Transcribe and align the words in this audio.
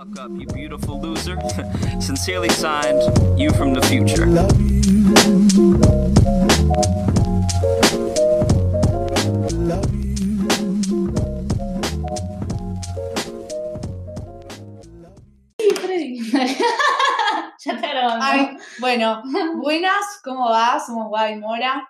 fuck 0.00 0.18
up, 0.18 0.30
you 0.32 0.46
beautiful 0.46 0.98
loser. 0.98 1.36
Sincerely 2.00 2.48
signed, 2.48 3.02
you 3.38 3.50
from 3.52 3.74
the 3.74 3.82
future. 3.82 4.24
ya 17.62 17.72
está 17.72 17.90
grabando. 17.90 18.24
Ay, 18.24 18.56
bueno, 18.78 19.22
buenas, 19.56 20.20
¿cómo 20.24 20.48
va? 20.48 20.80
Somos 20.80 21.08
Guada 21.08 21.30
y 21.30 21.36
Mora. 21.36 21.86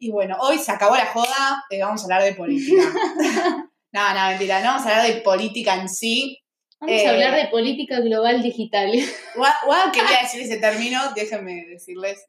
Y 0.00 0.10
bueno, 0.10 0.36
hoy 0.40 0.58
se 0.58 0.72
acabó 0.72 0.96
la 0.96 1.06
joda, 1.06 1.64
eh, 1.70 1.80
vamos 1.80 2.00
a 2.00 2.04
hablar 2.04 2.24
de 2.24 2.34
política. 2.34 2.82
no, 3.92 4.14
no, 4.14 4.26
mentira, 4.30 4.58
no 4.60 4.66
vamos 4.66 4.86
a 4.86 4.90
hablar 4.90 5.06
de 5.06 5.20
política 5.20 5.76
en 5.76 5.88
sí. 5.88 6.43
Vamos 6.86 7.02
eh, 7.02 7.06
a 7.06 7.10
hablar 7.10 7.34
de 7.36 7.48
política 7.48 8.00
global 8.00 8.42
digital. 8.42 8.92
Guada 9.34 9.92
quería 9.92 10.20
decir 10.22 10.42
ese 10.42 10.58
término, 10.58 11.00
déjenme 11.14 11.64
decirles. 11.66 12.26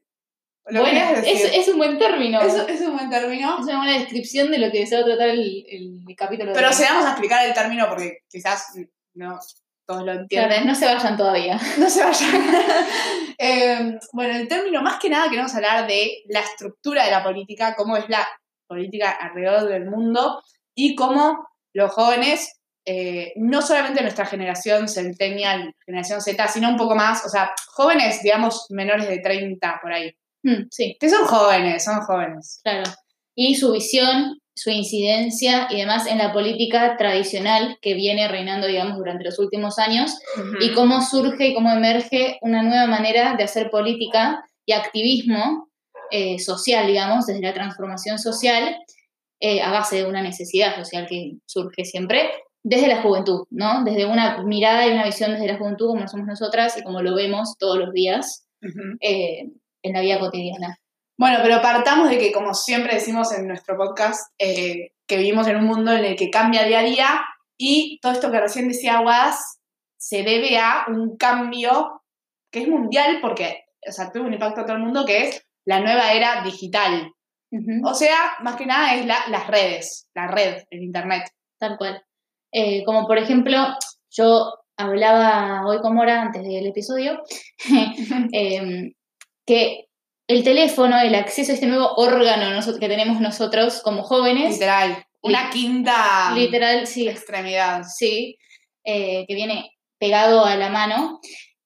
¿Lo 0.68 0.82
bueno, 0.82 1.00
es, 1.18 1.22
decir? 1.24 1.50
es 1.54 1.68
un 1.68 1.78
buen 1.78 2.00
término. 2.00 2.42
Es- 2.42 2.56
Es, 2.56 2.70
es 2.70 2.82
un 2.82 2.98
buen 2.98 3.10
término. 3.10 3.58
una 3.60 3.78
buena 3.78 4.00
descripción 4.00 4.50
de 4.50 4.58
lo 4.58 4.72
que 4.72 4.88
se 4.88 4.96
va 4.96 5.02
a 5.02 5.06
tratar 5.06 5.30
el, 5.30 5.64
el 5.70 6.16
capítulo 6.16 6.54
Pero 6.54 6.74
se 6.74 6.86
vamos 6.86 7.06
a 7.06 7.12
explicar 7.12 7.46
el 7.46 7.54
término 7.54 7.88
porque 7.88 8.20
quizás 8.30 8.74
no 9.14 9.38
todos 9.86 10.04
lo 10.04 10.14
entienden. 10.14 10.50
Claro, 10.50 10.66
no 10.66 10.74
se 10.74 10.86
vayan 10.88 11.18
todavía. 11.18 11.60
No 11.78 11.90
se 11.90 12.04
vayan. 12.04 12.32
Eh, 13.38 14.00
bueno, 14.14 14.34
el 14.38 14.48
término 14.48 14.82
más 14.82 14.98
que 14.98 15.10
nada 15.10 15.30
queremos 15.30 15.54
hablar 15.54 15.86
de 15.88 16.24
la 16.30 16.40
estructura 16.40 17.04
de 17.04 17.12
la 17.12 17.22
política, 17.22 17.76
cómo 17.76 17.98
es 17.98 18.08
la 18.08 18.26
política 18.66 19.12
alrededor 19.12 19.68
del 19.68 19.90
mundo 19.90 20.42
y 20.74 20.96
cómo 20.96 21.46
los 21.74 21.92
jóvenes, 21.92 22.62
eh, 22.86 23.34
no 23.36 23.62
solamente 23.62 24.02
nuestra 24.02 24.26
generación 24.26 24.88
centennial, 24.88 25.74
generación 25.86 26.22
Z, 26.22 26.48
sino 26.48 26.70
un 26.70 26.78
poco 26.78 26.96
más, 26.96 27.26
o 27.26 27.30
sea, 27.30 27.52
jóvenes, 27.68 28.22
digamos, 28.22 28.68
menores 28.70 29.08
de 29.08 29.20
30 29.20 29.80
por 29.82 29.92
ahí, 29.92 30.16
Mm, 30.46 30.68
sí, 30.70 30.96
que 31.00 31.10
son 31.10 31.26
jóvenes, 31.26 31.84
son 31.84 32.02
jóvenes. 32.02 32.62
claro. 32.64 32.84
Y 33.36 33.56
su 33.56 33.72
visión, 33.72 34.40
su 34.56 34.70
incidencia 34.70 35.68
y 35.72 35.78
demás 35.78 36.06
en 36.06 36.20
la 36.20 36.32
política 36.32 36.96
tradicional 36.98 37.78
que 37.82 37.96
viene 37.96 38.28
reinando, 38.28 38.68
digamos, 38.68 38.96
durante 38.98 39.26
los 39.26 39.40
últimos 39.40 39.80
años 39.80 40.18
y 40.62 40.72
cómo 40.74 41.02
surge 41.02 41.48
y 41.48 41.54
cómo 41.56 41.72
emerge 41.72 42.38
una 42.42 42.62
nueva 42.62 42.86
manera 42.86 43.36
de 43.36 43.44
hacer 43.44 43.70
política 43.72 44.48
y 44.66 44.74
activismo 44.74 45.68
eh, 46.12 46.38
social, 46.40 46.88
digamos, 46.88 47.26
desde 47.26 47.42
la 47.42 47.54
transformación 47.54 48.20
social, 48.20 48.78
eh, 49.42 49.62
a 49.62 49.72
base 49.72 49.98
de 49.98 50.06
una 50.06 50.22
necesidad 50.22 50.76
social 50.78 51.08
que 51.10 51.34
surge 51.46 51.84
siempre, 51.84 52.32
desde 52.68 52.88
la 52.88 53.02
juventud, 53.04 53.46
¿no? 53.52 53.84
Desde 53.84 54.06
una 54.08 54.42
mirada 54.44 54.88
y 54.88 54.92
una 54.92 55.06
visión 55.06 55.32
desde 55.34 55.46
la 55.48 55.58
juventud, 55.60 55.88
como 55.90 56.08
somos 56.08 56.26
nosotras 56.26 56.76
y 56.78 56.84
como 56.84 57.02
lo 57.04 57.14
vemos 57.16 57.56
todos 57.60 57.78
los 57.78 57.94
días 57.94 58.48
eh, 59.02 59.52
en 59.84 59.94
la 59.94 60.02
vida 60.02 60.20
cotidiana. 60.20 60.80
Bueno, 61.18 61.38
pero 61.44 61.62
partamos 61.62 62.10
de 62.10 62.18
que, 62.18 62.32
como 62.32 62.56
siempre 62.56 62.96
decimos 62.96 63.32
en 63.34 63.48
nuestro 63.48 63.78
podcast, 63.78 64.32
eh, 64.40 64.94
que 65.08 65.18
vivimos 65.18 65.48
en 65.48 65.58
un 65.58 65.66
mundo 65.66 65.92
en 65.94 66.04
el 66.06 66.16
que 66.16 66.32
cambia 66.32 66.64
día 66.64 66.80
a 66.80 66.84
día 66.84 67.26
y 67.58 68.00
todo 68.02 68.14
esto 68.14 68.32
que 68.32 68.40
recién 68.42 68.68
decía 68.68 69.00
Guas 69.02 69.60
se 69.98 70.24
debe 70.24 70.58
a 70.58 70.86
un 70.88 71.16
cambio 71.18 72.02
que 72.52 72.64
es 72.64 72.68
mundial 72.68 73.20
porque, 73.22 73.66
o 73.88 73.92
sea, 73.92 74.12
tuvo 74.12 74.26
un 74.26 74.34
impacto 74.34 74.62
a 74.62 74.66
todo 74.66 74.76
el 74.78 74.82
mundo, 74.84 75.06
que 75.06 75.28
es 75.28 75.46
la 75.66 75.80
nueva 75.82 76.14
era 76.14 76.42
digital. 76.44 77.12
O 77.86 77.94
sea, 77.94 78.34
más 78.42 78.56
que 78.56 78.66
nada 78.66 78.96
es 78.96 79.06
la- 79.06 79.26
las 79.30 79.46
redes, 79.48 80.08
la 80.16 80.28
red, 80.28 80.64
el 80.72 80.82
internet. 80.84 81.30
Tal 81.60 81.78
cual. 81.78 82.04
Eh, 82.58 82.84
como 82.86 83.06
por 83.06 83.18
ejemplo, 83.18 83.58
yo 84.10 84.54
hablaba 84.78 85.68
hoy 85.68 85.80
con 85.80 85.94
Mora 85.94 86.22
antes 86.22 86.42
del 86.42 86.68
episodio, 86.68 87.22
eh, 88.32 88.94
que 89.46 89.88
el 90.30 90.44
teléfono, 90.46 90.98
el 91.00 91.16
acceso 91.16 91.52
a 91.52 91.56
este 91.56 91.68
nuevo 91.68 91.94
órgano 91.98 92.62
que 92.80 92.88
tenemos 92.88 93.20
nosotros 93.20 93.82
como 93.82 94.04
jóvenes, 94.04 94.54
Literal. 94.54 95.06
Una 95.22 95.50
quinta 95.50 96.32
literal, 96.36 96.88
sí, 96.88 97.10
extremidad. 97.10 97.84
sí, 97.84 98.38
eh, 98.84 99.26
que 99.28 99.36
viene 99.36 99.72
pegado 100.00 100.46
a 100.46 100.56
la 100.56 100.70
mano. 100.70 101.20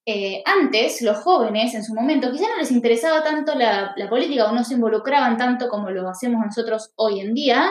Eh, 0.06 0.42
antes, 0.44 1.02
los 1.02 1.18
jóvenes 1.18 1.74
en 1.74 1.84
su 1.84 1.94
momento 1.94 2.32
quizá 2.32 2.48
no 2.48 2.56
les 2.56 2.72
interesaba 2.72 3.22
tanto 3.22 3.54
la, 3.54 3.92
la 3.96 4.08
política 4.08 4.46
o 4.46 4.52
no 4.52 4.64
se 4.64 4.74
involucraban 4.74 5.36
tanto 5.36 5.68
como 5.68 5.90
lo 5.90 6.08
hacemos 6.08 6.44
nosotros 6.44 6.90
hoy 6.96 7.20
en 7.20 7.34
día, 7.34 7.70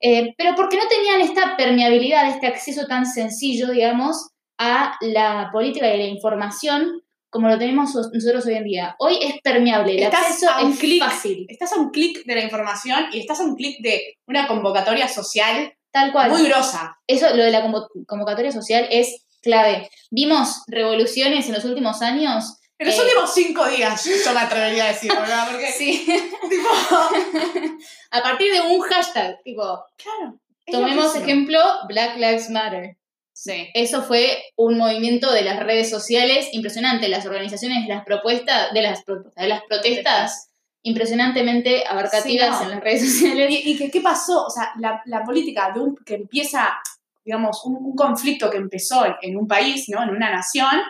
eh, 0.00 0.34
pero 0.36 0.54
porque 0.54 0.76
no 0.76 0.82
tenían 0.88 1.20
esta 1.20 1.56
permeabilidad, 1.56 2.28
este 2.28 2.46
acceso 2.46 2.86
tan 2.86 3.06
sencillo, 3.06 3.68
digamos, 3.70 4.30
a 4.58 4.96
la 5.00 5.50
política 5.52 5.92
y 5.94 5.98
la 5.98 6.04
información 6.06 7.02
como 7.32 7.46
lo 7.48 7.58
tenemos 7.58 7.94
os- 7.94 8.10
nosotros 8.12 8.44
hoy 8.46 8.54
en 8.54 8.64
día. 8.64 8.96
Hoy 8.98 9.18
es 9.22 9.40
permeable, 9.40 9.92
el 9.92 10.02
Estás 10.02 10.26
acceso 10.26 10.50
a 10.50 10.64
un 10.64 10.72
es 10.72 10.78
clic. 10.80 11.00
fácil, 11.04 11.46
Estás 11.48 11.72
a 11.72 11.76
un 11.76 11.90
clic 11.90 12.24
de 12.24 12.34
la 12.34 12.42
información 12.42 13.06
y 13.12 13.20
estás 13.20 13.38
a 13.40 13.44
un 13.44 13.54
clic 13.54 13.80
de 13.82 14.16
una 14.26 14.48
convocatoria 14.48 15.06
social 15.06 15.72
tal 15.92 16.10
cual. 16.12 16.30
muy 16.30 16.42
grosa. 16.48 16.96
Eso, 17.06 17.34
lo 17.36 17.44
de 17.44 17.50
la 17.52 17.64
convo- 17.64 17.88
convocatoria 18.06 18.50
social 18.50 18.88
es 18.90 19.26
clave. 19.42 19.88
Vimos 20.10 20.62
revoluciones 20.66 21.46
en 21.46 21.54
los 21.54 21.64
últimos 21.64 22.02
años. 22.02 22.56
En 22.80 22.86
los 22.86 22.96
Eh, 22.96 23.02
últimos 23.02 23.34
cinco 23.34 23.66
días, 23.68 24.02
yo 24.24 24.32
me 24.32 24.40
atrevería 24.40 24.84
a 24.84 24.88
decir, 24.88 25.12
¿verdad? 25.12 25.48
Porque, 25.50 25.70
Sí. 25.70 26.06
tipo, 26.48 26.68
A 28.10 28.22
partir 28.22 28.52
de 28.52 28.60
un 28.62 28.80
hashtag, 28.80 29.40
tipo, 29.44 29.84
claro. 29.96 30.40
tomemos 30.66 31.14
ejemplo 31.14 31.60
Black 31.88 32.16
Lives 32.16 32.48
Matter. 32.50 32.96
Sí. 33.32 33.68
Eso 33.74 34.02
fue 34.02 34.42
un 34.56 34.76
movimiento 34.78 35.30
de 35.32 35.42
las 35.42 35.60
redes 35.62 35.88
sociales 35.90 36.48
impresionante. 36.52 37.08
Las 37.08 37.24
organizaciones, 37.26 37.86
las 37.88 38.04
propuestas, 38.04 38.72
de 38.72 38.82
las, 38.82 39.04
de 39.04 39.48
las 39.48 39.62
protestas 39.64 40.48
impresionantemente 40.82 41.84
abarcativas 41.86 42.58
Sí, 42.58 42.64
no. 42.64 42.70
en 42.70 42.70
las 42.76 42.80
redes 42.84 43.12
sociales. 43.12 43.50
¿Y, 43.50 43.70
y 43.72 43.76
que, 43.78 43.90
qué 43.90 44.00
pasó? 44.00 44.44
O 44.46 44.50
sea, 44.50 44.72
la, 44.78 45.02
la 45.06 45.22
política 45.24 45.70
de 45.72 45.80
un, 45.80 45.96
que 46.04 46.14
empieza, 46.14 46.80
digamos, 47.24 47.62
un, 47.64 47.76
un 47.76 47.94
conflicto 47.94 48.50
que 48.50 48.56
empezó 48.58 49.04
en, 49.06 49.14
en 49.22 49.36
un 49.36 49.46
país, 49.46 49.86
¿no? 49.88 50.02
En 50.02 50.10
una 50.10 50.30
nación, 50.30 50.80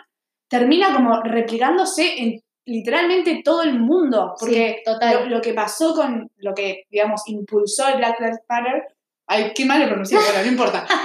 termina 0.51 0.93
como 0.93 1.23
replicándose 1.23 2.21
en 2.21 2.39
literalmente 2.65 3.41
todo 3.43 3.63
el 3.63 3.79
mundo. 3.79 4.35
Porque 4.39 4.75
Sí, 4.77 4.83
total. 4.85 5.23
lo, 5.29 5.37
lo 5.37 5.41
que 5.41 5.53
pasó 5.53 5.95
con 5.95 6.29
lo 6.37 6.53
que, 6.53 6.83
digamos, 6.91 7.23
impulsó 7.25 7.87
el 7.87 7.97
Black 7.97 8.19
Lives 8.19 8.39
Matter. 8.47 8.83
Ay, 9.27 9.51
qué 9.55 9.65
mal 9.65 9.79
lo 9.81 9.87
pronuncié, 9.87 10.17
bueno, 10.19 10.43
no 10.43 10.51
importa. 10.51 10.85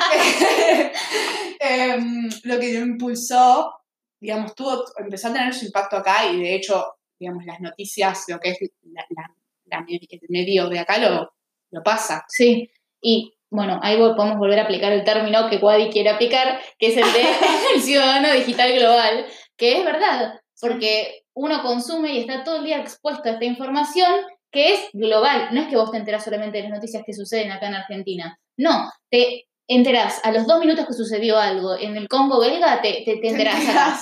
Em, 1.60 2.28
lo 2.44 2.58
que 2.60 2.74
impulsó, 2.74 3.72
digamos, 4.20 4.54
tuvo, 4.54 4.84
empezó 4.98 5.28
a 5.28 5.32
tener 5.32 5.54
su 5.54 5.64
impacto 5.66 5.96
acá 5.96 6.26
y 6.30 6.40
de 6.40 6.54
hecho, 6.54 6.84
digamos, 7.18 7.44
las 7.44 7.60
noticias, 7.60 8.24
lo 8.28 8.38
que 8.38 8.50
es 8.50 8.58
la, 8.82 9.04
la- 9.10 9.34
la 9.64 9.84
el 9.88 10.20
medio 10.28 10.68
de 10.68 10.78
acá 10.78 10.98
lo, 10.98 11.32
lo 11.70 11.82
pasa. 11.82 12.24
Sí, 12.28 12.70
y 13.00 13.35
bueno, 13.50 13.78
ahí 13.82 13.96
podemos 13.96 14.38
volver 14.38 14.58
a 14.58 14.64
aplicar 14.64 14.92
el 14.92 15.04
término 15.04 15.48
que 15.48 15.56
Wadi 15.56 15.90
quiere 15.90 16.10
aplicar, 16.10 16.60
que 16.78 16.88
es 16.88 16.96
el 16.96 17.12
de 17.12 17.22
el 17.74 17.82
ciudadano 17.82 18.32
digital 18.32 18.72
global, 18.72 19.26
que 19.56 19.78
es 19.78 19.84
verdad, 19.84 20.40
porque 20.60 21.22
uno 21.34 21.62
consume 21.62 22.14
y 22.14 22.20
está 22.20 22.44
todo 22.44 22.58
el 22.58 22.64
día 22.64 22.78
expuesto 22.78 23.28
a 23.28 23.32
esta 23.32 23.44
información 23.44 24.12
que 24.50 24.74
es 24.74 24.80
global. 24.92 25.48
No 25.52 25.60
es 25.60 25.68
que 25.68 25.76
vos 25.76 25.90
te 25.90 25.98
enterás 25.98 26.24
solamente 26.24 26.58
de 26.58 26.64
las 26.64 26.72
noticias 26.72 27.02
que 27.04 27.12
suceden 27.12 27.52
acá 27.52 27.68
en 27.68 27.74
Argentina. 27.74 28.38
No, 28.56 28.90
te 29.10 29.46
enterás 29.68 30.20
a 30.24 30.32
los 30.32 30.46
dos 30.46 30.60
minutos 30.60 30.86
que 30.86 30.94
sucedió 30.94 31.38
algo 31.38 31.76
en 31.78 31.96
el 31.96 32.08
Congo 32.08 32.40
belga, 32.40 32.80
te, 32.80 33.02
te, 33.04 33.18
te 33.18 33.28
enterás 33.28 33.68
acá. 33.68 33.98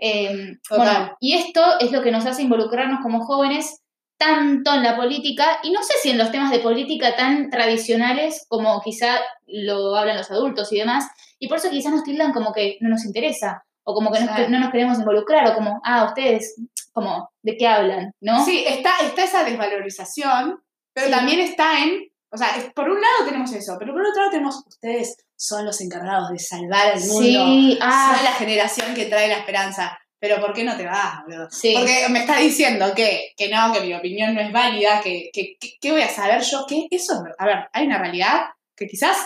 Eh, 0.00 0.56
bueno, 0.70 1.16
y 1.20 1.34
esto 1.34 1.60
es 1.80 1.90
lo 1.90 2.02
que 2.02 2.12
nos 2.12 2.24
hace 2.24 2.42
involucrarnos 2.42 3.00
como 3.02 3.24
jóvenes 3.24 3.80
tanto 4.18 4.74
en 4.74 4.82
la 4.82 4.96
política, 4.96 5.60
y 5.62 5.70
no 5.70 5.82
sé 5.82 5.94
si 6.02 6.10
en 6.10 6.18
los 6.18 6.30
temas 6.32 6.50
de 6.50 6.58
política 6.58 7.14
tan 7.16 7.50
tradicionales 7.50 8.44
como 8.48 8.80
quizá 8.82 9.18
lo 9.46 9.94
hablan 9.96 10.16
los 10.18 10.30
adultos 10.30 10.72
y 10.72 10.78
demás, 10.78 11.06
y 11.38 11.48
por 11.48 11.58
eso 11.58 11.70
quizás 11.70 11.92
nos 11.92 12.02
tildan 12.02 12.32
como 12.32 12.52
que 12.52 12.76
no 12.80 12.88
nos 12.90 13.04
interesa, 13.06 13.64
o 13.84 13.94
como 13.94 14.10
que 14.10 14.20
no, 14.20 14.26
Claro. 14.26 14.48
no 14.50 14.58
nos 14.60 14.70
queremos 14.72 14.98
involucrar, 14.98 15.46
o 15.48 15.54
como, 15.54 15.80
ah, 15.84 16.04
ustedes, 16.04 16.56
como, 16.92 17.30
¿de 17.42 17.56
qué 17.56 17.66
hablan? 17.68 18.12
¿No? 18.20 18.44
Sí, 18.44 18.64
está, 18.66 18.90
está 19.04 19.22
esa 19.24 19.44
desvalorización, 19.44 20.60
pero 20.92 21.06
Sí. 21.06 21.12
también 21.12 21.40
está 21.40 21.78
en, 21.84 22.08
o 22.32 22.36
sea, 22.36 22.48
es- 22.56 22.72
por 22.74 22.88
un 22.90 23.00
lado 23.00 23.24
tenemos 23.24 23.52
eso, 23.52 23.76
pero 23.78 23.92
por 23.92 24.02
otro 24.02 24.20
lado 24.20 24.30
tenemos, 24.32 24.64
ustedes 24.66 25.16
son 25.36 25.64
los 25.64 25.80
encargados 25.80 26.30
de 26.30 26.38
salvar 26.40 26.88
al 26.94 27.00
mundo, 27.00 27.22
Sí, 27.22 27.78
ah, 27.80 28.14
son 28.16 28.24
la 28.24 28.32
generación 28.32 28.94
que 28.94 29.06
trae 29.06 29.28
la 29.28 29.38
esperanza. 29.38 29.96
Pero 30.20 30.40
¿por 30.40 30.52
qué 30.52 30.64
no 30.64 30.76
te 30.76 30.84
vas, 30.84 31.22
boludo? 31.24 31.48
sí. 31.50 31.74
Porque 31.76 32.06
me 32.10 32.20
está 32.20 32.38
diciendo 32.38 32.92
que, 32.94 33.32
que 33.36 33.48
no, 33.48 33.72
que 33.72 33.80
mi 33.80 33.94
opinión 33.94 34.34
no 34.34 34.40
es 34.40 34.52
válida, 34.52 35.00
que, 35.02 35.30
que, 35.32 35.56
que- 35.60 35.74
¿qué 35.80 35.92
voy 35.92 36.02
a 36.02 36.08
saber 36.08 36.42
yo? 36.42 36.66
Que 36.68 36.88
eso 36.90 37.14
es 37.14 37.22
verdad. 37.22 37.36
A 37.38 37.46
ver, 37.46 37.68
hay 37.72 37.86
una 37.86 37.98
realidad 37.98 38.46
que 38.76 38.86
quizás 38.86 39.16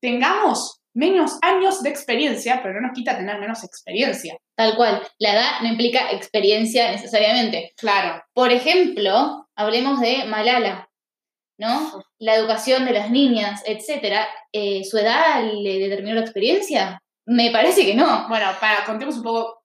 tengamos 0.00 0.80
menos 0.94 1.38
años 1.42 1.82
de 1.82 1.90
experiencia, 1.90 2.60
pero 2.62 2.74
no 2.80 2.88
nos 2.88 2.96
quita 2.96 3.16
tener 3.16 3.38
menos 3.38 3.62
experiencia. 3.64 4.36
Tal 4.56 4.76
cual. 4.76 5.06
La 5.18 5.32
edad 5.34 5.50
no 5.62 5.68
implica 5.68 6.10
experiencia 6.10 6.90
necesariamente. 6.90 7.72
Claro. 7.76 8.22
Por 8.32 8.50
ejemplo, 8.50 9.46
hablemos 9.54 10.00
de 10.00 10.24
Malala, 10.24 10.88
¿no? 11.58 12.02
La 12.18 12.34
educación 12.34 12.84
de 12.86 12.92
las 12.92 13.10
niñas, 13.10 13.62
etcétera. 13.66 14.26
Eh, 14.52 14.82
¿Su 14.84 14.98
edad 14.98 15.44
le 15.44 15.78
determinó 15.78 16.14
la 16.16 16.22
experiencia? 16.22 16.98
Me 17.26 17.50
parece 17.50 17.84
que 17.86 17.94
no. 17.94 18.26
Bueno, 18.28 18.46
para 18.60 18.84
contemos 18.84 19.16
un 19.18 19.22
poco 19.22 19.59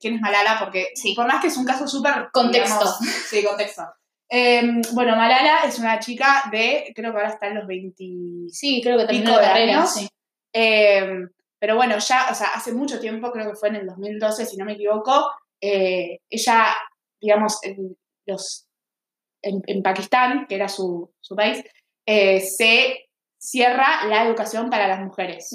quién 0.00 0.14
es 0.16 0.20
Malala, 0.20 0.58
porque 0.58 0.88
Sí. 0.94 1.14
por 1.14 1.26
más 1.26 1.40
que 1.40 1.48
es 1.48 1.56
un 1.56 1.64
caso 1.64 1.86
súper... 1.86 2.28
Contexto. 2.32 2.78
digamos, 2.78 2.98
sí, 3.30 3.44
contexto. 3.44 3.82
Eh, 4.28 4.62
bueno, 4.92 5.14
Malala 5.16 5.60
es 5.64 5.78
una 5.78 5.98
chica 6.00 6.44
de, 6.50 6.92
creo 6.94 7.12
que 7.12 7.18
ahora 7.18 7.30
está 7.32 7.46
en 7.46 7.54
los 7.56 7.66
20... 7.66 8.04
Sí, 8.50 8.80
creo 8.82 8.98
que 8.98 9.04
terminó 9.06 9.24
Pico 9.30 9.36
la 9.36 9.42
de 9.42 9.46
carrera. 9.48 9.72
años. 9.78 9.94
sí. 9.94 10.08
Eh, 10.52 11.26
pero 11.58 11.76
bueno, 11.76 11.98
ya, 11.98 12.28
o 12.30 12.34
sea, 12.34 12.48
hace 12.54 12.72
mucho 12.72 13.00
tiempo, 13.00 13.30
creo 13.32 13.50
que 13.50 13.56
fue 13.56 13.68
en 13.70 13.76
el 13.76 13.86
2012, 13.86 14.46
si 14.46 14.56
no 14.56 14.64
me 14.64 14.72
equivoco, 14.72 15.30
eh, 15.60 16.18
ella, 16.28 16.66
digamos, 17.20 17.58
en, 17.62 17.96
los, 18.26 18.66
en, 19.42 19.62
en 19.66 19.82
Pakistán, 19.82 20.46
que 20.48 20.54
era 20.56 20.68
su, 20.68 21.12
su 21.20 21.34
país, 21.34 21.62
eh, 22.06 22.40
se 22.40 23.08
cierra 23.38 24.06
la 24.06 24.24
educación 24.24 24.68
para 24.70 24.88
las 24.88 25.00
mujeres. 25.00 25.50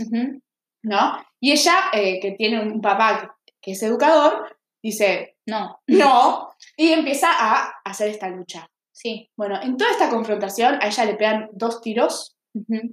¿no? 0.84 1.24
Y 1.40 1.52
ella, 1.52 1.76
eh, 1.94 2.20
que 2.20 2.32
tiene 2.32 2.60
un 2.60 2.82
papá 2.82 3.38
que 3.62 3.72
es 3.72 3.84
educador, 3.84 4.58
dice, 4.82 5.38
No, 5.46 5.80
no, 5.88 6.50
y 6.78 6.92
empieza 6.92 7.30
a 7.32 7.74
hacer 7.86 8.10
esta 8.10 8.30
lucha. 8.30 8.68
sí. 8.92 9.30
Bueno, 9.38 9.60
en 9.62 9.78
toda 9.78 9.92
esta 9.92 10.10
confrontación 10.10 10.80
a 10.82 10.88
ella 10.88 11.06
le 11.06 11.16
pegan 11.16 11.50
dos 11.54 11.82
tiros, 11.82 12.38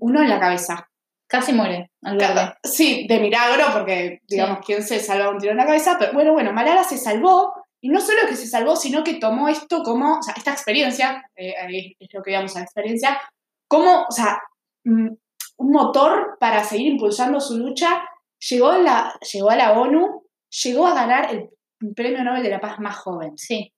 uno 0.00 0.22
en 0.22 0.28
la 0.28 0.40
cabeza. 0.40 0.88
Casi 1.30 1.52
muere 1.52 1.90
al 2.02 2.16
borde. 2.16 2.54
Sí, 2.64 3.06
de 3.06 3.20
milagro, 3.20 3.66
porque 3.74 4.20
digamos, 4.26 4.60
¿quién 4.64 4.82
se 4.82 4.98
salva 4.98 5.28
un 5.28 5.38
tiro 5.38 5.52
en 5.52 5.58
la 5.58 5.66
cabeza? 5.66 5.96
Pero 5.98 6.12
bueno, 6.14 6.32
bueno, 6.32 6.52
Malala 6.54 6.84
se 6.84 6.96
salvó, 6.96 7.52
y 7.82 7.90
no 7.90 8.00
solo 8.00 8.20
que 8.26 8.34
se 8.34 8.46
salvó, 8.46 8.76
sino 8.76 9.04
que 9.04 9.14
tomó 9.14 9.48
esto 9.48 9.82
como, 9.82 10.18
o 10.18 10.22
sea, 10.22 10.34
esta 10.36 10.52
experiencia, 10.52 11.22
eh, 11.36 11.54
ahí 11.60 11.96
es 12.00 12.08
lo 12.14 12.22
que 12.22 12.30
llamamos 12.32 12.56
a 12.56 12.60
la 12.60 12.64
experiencia, 12.64 13.20
como, 13.68 14.04
o 14.08 14.10
sea, 14.10 14.40
mm, 14.84 15.08
un 15.58 15.70
motor 15.70 16.38
para 16.40 16.64
seguir 16.64 16.92
impulsando 16.92 17.40
su 17.40 17.58
lucha, 17.58 18.02
llegó 18.48 18.72
la, 18.72 19.12
llegó 19.32 19.50
a 19.50 19.56
la 19.56 19.72
ONU, 19.78 20.17
llegó 20.64 20.86
a 20.86 20.94
ganar 20.94 21.30
el 21.30 21.48
Premio 21.94 22.24
Nobel 22.24 22.42
de 22.42 22.50
la 22.50 22.60
Paz 22.60 22.78
más 22.80 22.96
joven. 22.96 23.36
Sí. 23.36 23.72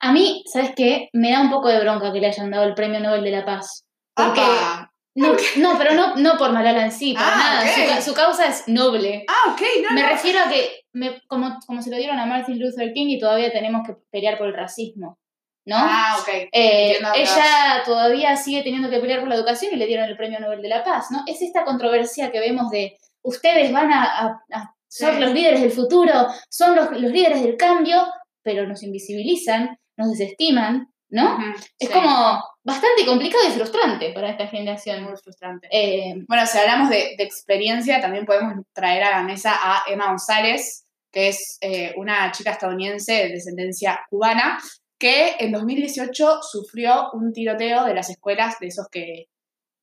A 0.00 0.12
mí, 0.12 0.42
¿sabes 0.46 0.72
qué? 0.76 1.08
Me 1.12 1.30
da 1.32 1.40
un 1.40 1.50
poco 1.50 1.68
de 1.68 1.80
bronca 1.80 2.12
que 2.12 2.20
le 2.20 2.28
hayan 2.28 2.50
dado 2.50 2.64
el 2.64 2.74
Premio 2.74 3.00
Nobel 3.00 3.22
de 3.24 3.30
la 3.30 3.44
Paz. 3.44 3.84
Porque. 4.14 4.40
¡Apa! 4.40 4.86
No, 5.16 5.32
no, 5.56 5.76
pero 5.76 5.94
no, 5.94 6.14
no 6.14 6.38
por 6.38 6.52
Malala 6.52 6.84
en 6.84 6.92
sí, 6.92 7.14
para 7.14 7.26
Ah, 7.60 7.64
nada. 7.64 8.00
Su 8.00 8.14
causa 8.14 8.46
es 8.46 8.68
noble. 8.68 9.24
Ah, 9.28 9.50
ok, 9.52 9.60
no, 9.82 9.94
Me 9.94 10.02
no. 10.02 10.08
refiero 10.08 10.38
a 10.38 10.48
que, 10.48 10.82
me- 10.92 11.20
como, 11.26 11.58
como 11.66 11.82
se 11.82 11.90
lo 11.90 11.96
dieron 11.96 12.18
a 12.20 12.26
Martin 12.26 12.58
Luther 12.60 12.92
King 12.92 13.08
y 13.08 13.18
todavía 13.18 13.50
tenemos 13.50 13.84
que 13.86 13.96
pelear 14.12 14.38
por 14.38 14.46
el 14.46 14.54
racismo, 14.54 15.18
¿no? 15.66 15.76
Ah, 15.78 16.16
ok. 16.20 16.28
Eh, 16.52 16.98
ella 17.16 17.82
todavía 17.84 18.36
sigue 18.36 18.62
teniendo 18.62 18.88
que 18.88 19.00
pelear 19.00 19.18
por 19.18 19.28
la 19.28 19.34
educación 19.34 19.72
y 19.74 19.78
le 19.78 19.86
dieron 19.86 20.08
el 20.08 20.16
Premio 20.16 20.38
Nobel 20.38 20.62
de 20.62 20.68
la 20.68 20.84
Paz, 20.84 21.06
¿no? 21.10 21.24
Es 21.26 21.42
esta 21.42 21.64
controversia 21.64 22.30
que 22.30 22.38
vemos 22.38 22.70
de 22.70 22.96
ustedes 23.22 23.72
van 23.72 23.92
a, 23.92 24.04
a- 24.04 24.42
a 24.52 24.74
Sí. 24.90 25.20
los 25.20 25.32
líderes 25.32 25.60
del 25.60 25.70
futuro, 25.70 26.26
son 26.48 26.74
los, 26.76 26.90
los 26.90 27.10
líderes 27.12 27.42
del 27.42 27.56
cambio, 27.56 28.06
pero 28.42 28.66
nos 28.66 28.82
invisibilizan, 28.82 29.78
nos 29.96 30.10
desestiman, 30.10 30.92
¿no? 31.10 31.34
Ujú, 31.34 31.44
Es 31.78 31.88
sí. 31.88 31.94
como 31.94 32.42
bastante 32.64 33.06
complicado 33.06 33.44
y 33.48 33.52
frustrante 33.52 34.12
para 34.12 34.30
esta 34.30 34.46
generación. 34.48 35.02
muy 35.04 35.16
frustrante. 35.16 35.68
Eh, 35.70 36.14
Bueno, 36.28 36.46
si 36.46 36.58
hablamos 36.58 36.90
de, 36.90 37.14
de 37.16 37.24
experiencia, 37.24 38.00
también 38.00 38.26
podemos 38.26 38.64
traer 38.72 39.02
a 39.04 39.10
la 39.18 39.22
mesa 39.22 39.52
a 39.60 39.82
Emma 39.88 40.08
González, 40.08 40.84
que 41.12 41.28
es 41.28 41.58
eh, 41.60 41.92
una 41.96 42.30
chica 42.32 42.52
estadounidense 42.52 43.12
de 43.12 43.28
descendencia 43.30 44.00
cubana, 44.08 44.58
que 44.98 45.34
en 45.38 45.52
2018 45.52 46.42
sufrió 46.42 47.10
un 47.12 47.32
tiroteo 47.32 47.84
de 47.84 47.94
las 47.94 48.10
escuelas, 48.10 48.56
de 48.60 48.66
esos 48.68 48.86
que, 48.90 49.26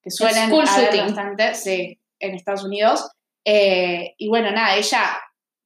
que 0.01 0.11
suelen 0.11 0.43
haber 0.53 0.97
bastante, 1.01 1.55
sí, 1.55 1.99
en 2.19 2.35
Estados 2.35 2.63
Unidos. 2.63 3.09
Eh, 3.49 4.13
y 4.17 4.27
bueno, 4.27 4.51
nada, 4.51 4.75
ella, 4.75 5.17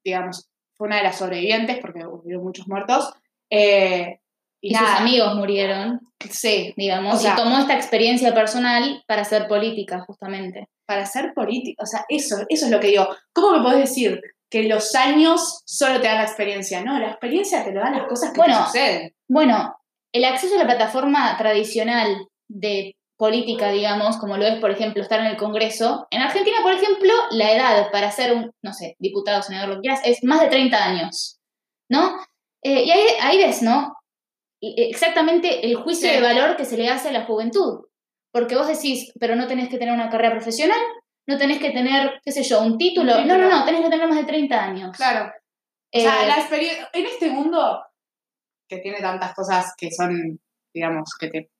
digamos, 0.03 0.47
fue 0.77 0.87
una 0.87 0.97
de 0.97 1.03
las 1.03 1.17
sobrevivientes, 1.17 1.79
porque 1.79 2.05
hubo 2.05 2.43
muchos 2.43 2.67
muertos. 2.67 3.11
Eh, 3.49 4.19
y, 4.61 4.71
y 4.73 4.75
sus 4.75 4.87
amigos 4.87 5.33
murieron, 5.35 5.99
sí, 6.29 6.73
digamos, 6.77 7.15
O 7.15 7.17
sea- 7.17 7.33
y 7.33 7.35
tomó 7.35 7.57
esta 7.57 7.73
experiencia 7.75 8.33
personal 8.35 9.03
para 9.07 9.23
hacer 9.23 9.47
política, 9.47 10.01
justamente. 10.01 10.67
para 10.85 11.05
ser 11.05 11.33
político, 11.33 11.81
o 11.83 11.85
sea, 11.87 12.05
eso, 12.09 12.35
eso 12.49 12.65
es 12.65 12.71
lo 12.71 12.79
que 12.79 12.87
digo. 12.87 13.07
¿Cómo 13.33 13.57
me 13.57 13.63
podés 13.63 13.89
decir 13.89 14.21
que 14.49 14.63
los 14.63 14.93
años 14.93 15.61
solo 15.65 16.01
te 16.01 16.07
dan 16.07 16.17
la 16.17 16.23
experiencia? 16.25 16.83
No, 16.83 16.99
la 16.99 17.07
experiencia 17.11 17.63
te 17.63 17.71
lo 17.71 17.79
dan 17.79 17.93
las 17.97 18.07
cosas 18.07 18.31
que 18.31 18.37
Bueno, 18.37 18.57
te 18.57 18.65
suceden. 18.65 19.15
Bueno, 19.29 19.75
el 20.13 20.25
acceso 20.25 20.55
a 20.55 20.59
la 20.59 20.65
plataforma 20.65 21.37
tradicional 21.37 22.27
de 22.49 22.95
política, 23.25 23.69
digamos, 23.69 24.17
como 24.17 24.35
lo 24.35 24.45
es, 24.47 24.59
por 24.59 24.71
ejemplo, 24.71 25.03
estar 25.03 25.19
en 25.19 25.27
el 25.27 25.37
Congreso, 25.37 26.07
en 26.09 26.21
Argentina, 26.23 26.57
por 26.63 26.73
ejemplo, 26.73 27.13
la 27.29 27.51
edad 27.51 27.91
para 27.91 28.09
ser 28.09 28.33
un, 28.33 28.51
no 28.63 28.73
sé, 28.73 28.95
diputado, 28.97 29.43
senador, 29.43 29.69
lo 29.69 29.75
que 29.75 29.81
quieras, 29.81 30.01
es 30.03 30.23
más 30.23 30.41
de 30.41 30.47
30 30.47 30.83
años, 30.83 31.39
¿no? 31.87 32.17
Eh, 32.63 32.83
y 32.83 32.89
ahí, 32.89 33.03
ahí 33.21 33.37
ves, 33.37 33.61
¿no? 33.61 33.95
Y- 34.59 34.89
Exactamente 34.89 35.65
el 35.67 35.75
juicio 35.75 36.09
Sí. 36.09 36.15
de 36.15 36.21
valor 36.21 36.55
que 36.57 36.65
se 36.65 36.77
le 36.77 36.89
hace 36.89 37.09
a 37.09 37.11
la 37.11 37.25
juventud. 37.25 37.85
Porque 38.33 38.55
vos 38.55 38.67
decís, 38.67 39.11
pero 39.19 39.35
no 39.35 39.45
tenés 39.45 39.69
que 39.69 39.77
tener 39.77 39.93
una 39.93 40.09
carrera 40.09 40.31
profesional, 40.35 40.79
no 41.27 41.37
tenés 41.37 41.59
que 41.59 41.69
tener, 41.69 42.19
qué 42.25 42.31
sé 42.31 42.41
yo, 42.41 42.61
un 42.63 42.77
título. 42.79 43.19
Un 43.19 43.27
No, 43.27 43.37
no, 43.37 43.49
no, 43.49 43.63
tenés 43.65 43.81
que 43.81 43.89
tener 43.89 44.07
más 44.07 44.17
de 44.17 44.23
30 44.25 44.63
años. 44.63 44.97
Claro. 44.97 45.25
O 45.27 45.31
Eh, 45.91 46.01
sea, 46.01 46.25
la 46.25 46.37
experiencia, 46.39 46.89
en 46.93 47.05
este 47.05 47.29
mundo 47.29 47.83
que 48.67 48.77
tiene 48.79 48.99
tantas 48.99 49.35
cosas 49.35 49.73
que 49.77 49.89
son, 49.91 50.39
digamos, 50.73 51.11
que 51.19 51.27
te... 51.29 51.51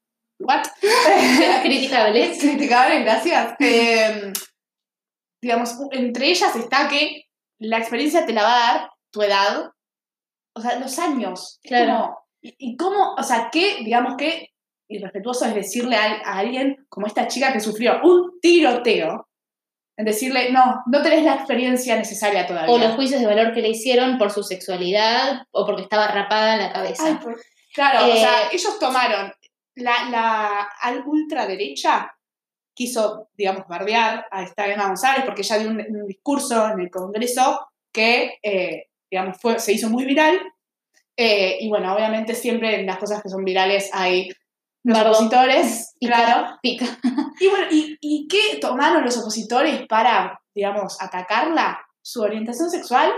¿What? 0.44 0.64
criticables. 1.64 2.40
criticables, 2.40 3.04
gracias. 3.04 3.56
Eh, 3.60 4.34
digamos, 5.42 5.76
entre 5.92 6.28
ellas 6.30 6.56
está 6.56 6.88
que 6.88 7.26
la 7.60 7.78
experiencia 7.78 8.26
te 8.26 8.34
la 8.34 8.44
va 8.44 8.56
a 8.56 8.74
dar 8.74 8.90
tu 9.12 9.22
edad, 9.22 9.72
o 10.56 10.62
sea, 10.62 10.80
los 10.80 10.98
años. 11.00 11.60
Claro. 11.64 11.86
como- 11.94 12.22
y, 12.44 12.56
y 12.58 12.76
cómo, 12.78 13.14
o 13.18 13.24
sea, 13.24 13.50
qué, 13.52 13.78
digamos, 13.84 14.16
qué 14.18 14.50
irrespetuoso 14.90 15.46
es 15.46 15.54
decirle 15.56 15.96
a, 15.96 16.22
a 16.26 16.40
alguien 16.40 16.86
como 16.90 17.06
esta 17.08 17.28
chica 17.28 17.54
que 17.54 17.60
sufrió 17.60 18.00
un 18.04 18.40
tiroteo, 18.42 19.28
en 19.98 20.06
decirle, 20.06 20.52
no, 20.52 20.82
no 20.88 21.02
tenés 21.04 21.24
la 21.24 21.36
experiencia 21.36 21.96
necesaria 21.96 22.48
todavía. 22.48 22.74
O 22.74 22.78
los 22.80 22.96
juicios 22.96 23.22
de 23.22 23.28
valor 23.28 23.54
que 23.54 23.62
le 23.62 23.70
hicieron 23.70 24.18
por 24.18 24.32
su 24.32 24.42
sexualidad 24.42 25.44
o 25.52 25.66
porque 25.66 25.84
estaba 25.84 26.08
rapada 26.08 26.54
en 26.56 26.60
la 26.62 26.74
cabeza. 26.74 27.04
Ay, 27.06 27.16
por- 27.22 27.40
Claro, 27.74 28.06
o 28.06 28.10
Eh, 28.10 28.18
sea, 28.20 28.50
ellos 28.52 28.80
tomaron 28.80 29.32
la, 29.76 30.10
la 30.10 30.62
al- 30.82 31.04
ultraderecha 31.06 32.16
quiso, 32.74 33.30
digamos, 33.38 33.68
bardear 33.68 34.26
a 34.32 34.44
esta 34.44 34.68
Emma 34.68 34.88
González 34.88 35.24
porque 35.26 35.42
ella 35.42 35.58
dio 35.60 35.70
un, 35.70 35.80
un 35.90 36.08
discurso 36.08 36.70
en 36.70 36.80
el 36.80 36.90
Congreso 36.90 37.68
que, 37.92 38.40
eh, 38.42 38.88
digamos, 39.10 39.38
fue, 39.40 39.60
se 39.60 39.74
hizo 39.74 39.90
muy 39.90 40.06
viral. 40.06 40.40
Eh, 41.18 41.58
y 41.60 41.68
bueno, 41.70 41.94
obviamente 41.94 42.34
siempre 42.34 42.80
en 42.80 42.86
las 42.86 42.98
cosas 42.98 43.22
que 43.22 43.30
son 43.30 43.44
virales 43.44 43.90
hay 43.94 44.30
los 44.84 44.98
opositores, 45.00 45.94
Pica, 46.00 46.16
claro. 46.16 46.58
pica. 46.62 46.86
Y 47.40 47.48
bueno, 47.48 47.68
¿y, 47.70 47.98
¿y 48.02 48.28
qué 48.28 48.58
tomaron 48.60 49.04
los 49.04 49.18
opositores 49.18 49.86
para, 49.88 50.42
digamos, 50.56 51.00
atacarla? 51.02 51.86
Su 52.02 52.22
orientación 52.24 52.72
sexual, 52.72 53.12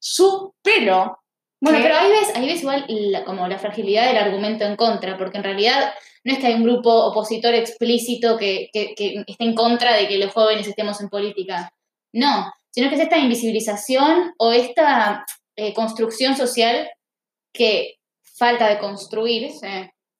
su 0.00 0.54
pelo. 0.62 1.18
Bueno, 1.60 1.78
pero 1.82 1.94
ahí 1.96 2.10
ves, 2.10 2.32
ahí 2.34 2.46
ves 2.46 2.62
igual 2.62 2.84
la- 2.88 3.24
como 3.24 3.46
la 3.46 3.58
fragilidad 3.58 4.06
del 4.06 4.16
argumento 4.16 4.64
en 4.64 4.76
contra, 4.76 5.16
porque 5.18 5.38
en 5.38 5.44
realidad 5.44 5.92
no 6.24 6.32
es 6.32 6.38
que 6.38 6.46
hay 6.46 6.54
un 6.54 6.64
grupo 6.64 6.90
opositor 7.06 7.54
explícito 7.54 8.36
que, 8.38 8.68
que, 8.72 8.94
que 8.94 9.24
esté 9.26 9.44
en 9.44 9.54
contra 9.54 9.94
de 9.94 10.08
que 10.08 10.18
los 10.18 10.32
jóvenes 10.32 10.66
estemos 10.66 11.00
en 11.00 11.08
política. 11.08 11.72
No, 12.12 12.52
sino 12.70 12.88
que 12.88 12.94
es 12.96 13.00
esta 13.02 13.18
invisibilización 13.18 14.34
o 14.38 14.52
esta 14.52 15.24
eh, 15.56 15.72
construcción 15.74 16.36
social 16.36 16.90
que 17.52 17.96
falta 18.22 18.68
de 18.68 18.78
construir 18.78 19.50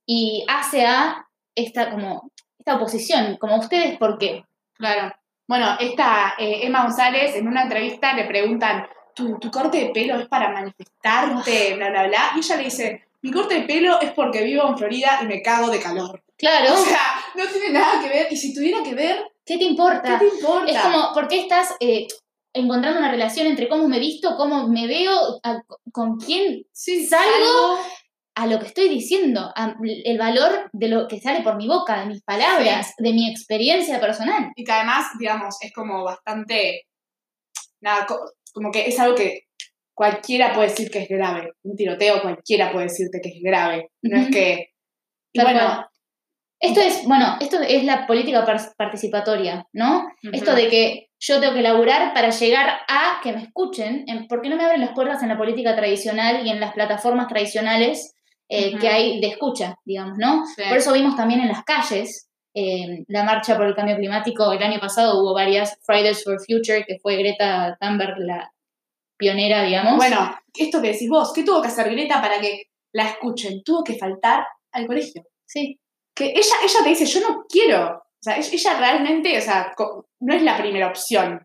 y 0.07 0.45
hace 0.49 0.85
a 0.85 1.27
esta 1.55 1.91
como 1.91 2.31
esta 2.59 2.77
oposición, 2.77 3.37
como 3.39 3.57
ustedes, 3.57 3.97
¿por 3.99 4.19
qué? 4.19 4.45
Claro. 4.75 5.13
Bueno, 5.49 5.77
esta 5.81 6.35
eh, 6.39 6.61
Emma 6.67 6.83
González 6.83 7.35
en 7.35 7.49
una 7.49 7.63
entrevista 7.63 8.15
le 8.15 8.25
preguntan, 8.25 8.87
¿Tu, 9.21 9.39
tu 9.39 9.51
corte 9.51 9.79
de 9.79 9.91
pelo 9.91 10.19
es 10.19 10.29
para 10.29 10.51
manifestarte, 10.51 11.75
bla, 11.75 11.91
bla, 11.91 12.07
bla? 12.09 12.33
Y 12.37 12.39
ella 12.39 12.57
le 12.57 12.65
dice, 12.65 13.05
mi 13.23 13.31
corte 13.31 13.55
de 13.55 13.63
pelo 13.63 14.01
es 14.01 14.11
porque 14.13 14.43
vivo 14.43 14.67
en 14.69 14.79
Florida 14.79 15.21
y 15.23 15.27
me 15.27 15.43
cago 15.43 15.71
de 15.71 15.81
calor. 15.81 16.23
Claro, 16.37 16.73
O 16.75 16.77
sea, 16.85 17.01
no 17.35 17.45
tiene 17.47 17.71
nada 17.71 18.03
que 18.03 18.09
ver. 18.09 18.29
Y 18.31 18.37
si 18.37 18.55
tuviera 18.55 18.83
que 18.83 18.95
ver, 18.95 19.23
¿qué 19.45 19.59
te 19.59 19.65
importa? 19.65 20.19
¿qué 20.19 20.27
te 20.29 20.35
importa? 20.37 20.73
Es 20.73 20.79
como, 20.81 21.13
¿por 21.13 21.29
qué 21.29 21.41
estás 21.41 21.75
eh, 21.81 22.07
encontrando 22.55 22.99
una 22.99 23.11
relación 23.11 23.47
entre 23.47 23.69
cómo 23.69 23.87
me 23.89 23.99
visto, 23.99 24.37
cómo 24.37 24.67
me 24.69 24.87
veo, 24.87 25.39
a- 25.43 25.63
con 25.93 26.17
quién 26.19 26.65
sí, 26.73 27.07
salgo 27.07 27.79
a 28.37 28.47
lo 28.47 28.59
que 28.59 28.67
estoy 28.69 28.89
diciendo, 28.89 29.53
a 29.55 29.75
el 29.83 30.17
valor 30.17 30.71
de 30.73 30.89
lo 30.89 31.07
que 31.09 31.21
sale 31.21 31.43
por 31.43 31.57
mi 31.57 31.69
boca, 31.69 32.01
de 32.01 32.07
mis 32.07 32.23
palabras, 32.23 32.95
de 32.97 33.13
mi 33.13 33.31
experiencia 33.31 34.01
personal? 34.01 34.51
Y 34.57 34.65
que 34.65 34.73
además, 34.73 35.09
digamos, 35.19 35.57
es 35.61 35.73
como 35.75 36.05
bastante, 36.05 36.87
nada, 37.83 38.07
como 38.53 38.71
que 38.71 38.87
es 38.89 38.99
algo 38.99 39.15
que 39.15 39.45
cualquiera 39.95 40.53
puede 40.55 40.69
decir 40.69 40.91
que 40.91 41.01
es 41.03 41.09
grave. 41.09 41.53
Un 41.63 41.77
tiroteo 41.77 42.23
cualquiera 42.23 42.73
puede 42.73 42.87
decirte 42.87 43.21
que 43.23 43.29
es 43.31 43.43
grave. 43.43 43.91
No 44.03 44.19
es 44.19 44.29
que... 44.31 44.71
Y 45.33 45.41
bueno, 45.43 45.61
cual. 45.61 45.87
Esto 46.63 46.81
es, 46.81 47.05
bueno, 47.07 47.37
esto 47.41 47.61
es 47.63 47.85
la 47.85 48.07
política 48.07 48.45
par- 48.45 48.75
participatoria, 48.77 49.67
¿no? 49.73 50.09
Esto 50.33 50.55
de 50.55 50.69
que 50.69 51.07
yo 51.19 51.41
tengo 51.41 51.55
que 51.55 51.63
laburar 51.63 52.13
para 52.13 52.31
llegar 52.31 52.81
a 52.89 53.21
que 53.23 53.33
me 53.33 53.43
escuchen, 53.43 54.05
en- 54.09 54.27
porque 54.27 54.49
no 54.49 54.57
me 54.57 54.65
abren 54.65 54.81
las 54.81 54.93
puertas 54.95 55.23
en 55.23 55.29
la 55.31 55.39
política 55.39 55.75
tradicional 55.77 56.47
y 56.47 56.51
en 56.51 56.61
las 56.61 56.73
plataformas 56.73 57.29
tradicionales 57.29 58.15
eh, 58.49 58.77
que 58.79 58.89
hay 58.89 59.21
de 59.21 59.29
escucha, 59.29 59.77
digamos, 59.85 60.19
¿no? 60.19 60.45
Sí. 60.57 60.63
Por 60.69 60.77
eso 60.79 60.93
vimos 60.93 61.15
también 61.17 61.41
en 61.41 61.49
las 61.49 61.63
calles 61.63 62.30
eh, 62.55 63.05
la 63.09 63.25
marcha 63.25 63.57
por 63.57 63.67
el 63.67 63.75
cambio 63.75 63.97
climático. 63.97 64.53
El 64.53 64.63
año 64.63 64.81
pasado 64.81 65.21
hubo 65.21 65.35
varias 65.35 65.79
Fridays 65.83 66.25
for 66.25 66.39
Future, 66.39 66.85
que 66.87 66.99
fue 66.99 67.17
Greta 67.17 67.77
Thunberg 67.81 68.19
la 68.19 68.53
pionera, 69.17 69.63
digamos. 69.63 69.97
Bueno, 69.97 70.37
esto 70.55 70.81
que 70.81 70.93
decís 70.93 71.09
vos, 71.09 71.33
¿qué 71.33 71.45
tuvo 71.45 71.63
que 71.63 71.69
hacer 71.69 71.91
Greta 71.91 72.21
para 72.21 72.41
que 72.41 72.65
la 72.93 73.09
escuchen? 73.09 73.63
Tuvo 73.63 73.85
que 73.85 73.97
faltar 73.97 74.45
al 74.73 74.87
colegio. 74.87 75.23
sí, 75.47 75.79
Que 76.15 76.27
ella, 76.31 76.55
ella 76.63 76.83
te 76.83 76.89
dice, 76.89 77.07
yo 77.07 77.21
no 77.21 77.45
quiero. 77.49 77.97
O 77.97 78.23
sea, 78.23 78.37
ella, 78.37 78.79
realmente, 78.79 79.39
o 79.39 79.41
sea, 79.41 79.73
no 80.21 80.35
es 80.35 80.43
la 80.43 80.57
primera 80.59 80.89
opción, 80.89 81.43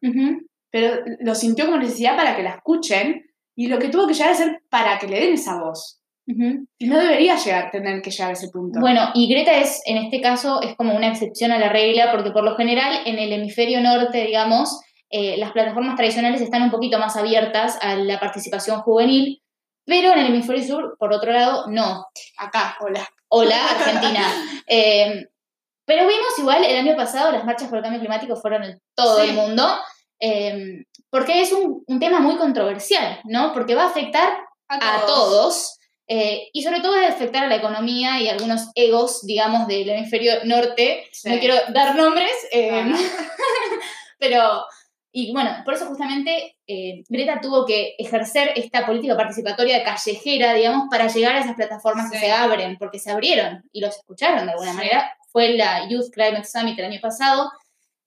pero 0.69 1.03
lo 1.21 1.33
sintió 1.33 1.65
como 1.65 1.77
necesidad 1.77 2.17
para 2.17 2.35
que 2.35 2.43
la 2.43 2.55
escuchen 2.55 3.25
y 3.55 3.67
lo 3.67 3.79
que 3.79 3.87
tuvo 3.87 4.07
que 4.07 4.13
llegar 4.13 4.31
a 4.31 4.35
ser 4.35 4.61
para 4.69 4.99
que 4.99 5.07
le 5.07 5.21
den 5.21 5.33
esa 5.35 5.57
voz. 5.57 6.01
No 6.27 6.97
debería 6.99 7.35
llegar, 7.35 7.71
tener 7.71 8.01
que 8.01 8.09
llegar 8.11 8.29
a 8.31 8.33
ese 8.33 8.49
punto. 8.49 8.79
Bueno, 8.79 9.09
y 9.13 9.27
Greta 9.27 9.53
es, 9.53 9.81
en 9.85 9.97
este 9.97 10.21
caso, 10.21 10.61
es 10.61 10.75
como 10.75 10.95
una 10.95 11.07
excepción 11.09 11.51
a 11.51 11.59
la 11.59 11.69
regla, 11.69 12.11
porque 12.11 12.31
por 12.31 12.43
lo 12.43 12.55
general 12.55 13.01
en 13.05 13.19
el 13.19 13.31
hemisferio 13.31 13.79
norte, 13.81 14.25
digamos, 14.25 14.81
eh, 15.11 15.37
las 15.37 15.51
plataformas 15.51 15.95
tradicionales 15.95 16.41
están 16.41 16.63
un 16.63 16.71
poquito 16.71 16.97
más 16.97 17.15
abiertas 17.15 17.77
a 17.81 17.95
la 17.95 18.19
participación 18.19 18.81
juvenil, 18.81 19.41
pero 19.85 20.13
en 20.13 20.19
el 20.19 20.25
hemisferio 20.27 20.63
sur, 20.63 20.95
por 20.97 21.13
otro 21.13 21.31
lado, 21.31 21.65
no. 21.67 22.05
Acá, 22.37 22.75
hola. 22.81 23.07
Hola, 23.27 23.57
Argentina. 23.69 24.21
Eh, 24.67 25.27
pero 25.85 26.07
vimos 26.07 26.39
igual 26.39 26.63
el 26.63 26.75
año 26.75 26.95
pasado 26.95 27.31
las 27.31 27.45
marchas 27.45 27.67
por 27.69 27.77
el 27.77 27.83
cambio 27.83 27.99
climático 27.99 28.35
fueron 28.35 28.63
en 28.63 28.81
todo 28.95 29.21
Sí. 29.21 29.29
el 29.29 29.35
mundo, 29.35 29.77
eh, 30.19 30.85
porque 31.11 31.41
es 31.41 31.51
un, 31.51 31.83
un 31.85 31.99
tema 31.99 32.19
muy 32.19 32.37
controversial, 32.37 33.19
¿no? 33.25 33.53
Porque 33.53 33.75
va 33.75 33.83
a 33.83 33.89
afectar 33.89 34.39
a 34.67 35.05
todos. 35.05 35.74
Eh, 36.07 36.49
y 36.53 36.61
sobre 36.63 36.81
todo 36.81 36.95
a 36.95 37.07
afectar 37.07 37.43
a 37.43 37.47
la 37.47 37.55
economía 37.55 38.19
y 38.21 38.27
algunos 38.29 38.69
egos, 38.75 39.25
digamos, 39.25 39.67
del 39.67 39.89
hemisferio 39.89 40.33
norte. 40.45 41.05
Sí. 41.11 41.29
No 41.29 41.39
quiero 41.39 41.55
dar 41.73 41.95
nombres, 41.95 42.31
eh, 42.51 42.83
No, 42.85 42.95
pero, 44.19 44.65
y 45.11 45.31
bueno, 45.31 45.51
por 45.63 45.73
eso 45.73 45.85
justamente 45.85 46.57
eh, 46.67 47.03
Greta 47.09 47.39
tuvo 47.41 47.65
que 47.65 47.95
ejercer 47.97 48.51
esta 48.55 48.85
política 48.85 49.15
participatoria 49.15 49.83
callejera, 49.83 50.53
digamos, 50.53 50.87
para 50.89 51.07
llegar 51.07 51.35
a 51.35 51.39
esas 51.39 51.55
plataformas 51.55 52.11
que 52.11 52.17
Sí. 52.19 52.25
se 52.25 52.31
abren, 52.31 52.77
porque 52.77 52.99
se 52.99 53.11
abrieron 53.11 53.63
y 53.71 53.81
los 53.81 53.95
escucharon 53.97 54.45
de 54.45 54.51
alguna 54.51 54.71
Sí. 54.71 54.77
manera. 54.77 55.11
Fue 55.31 55.49
la 55.49 55.87
Youth 55.89 56.11
Climate 56.13 56.45
Summit 56.45 56.79
el 56.79 56.85
año 56.85 56.99
pasado, 57.01 57.51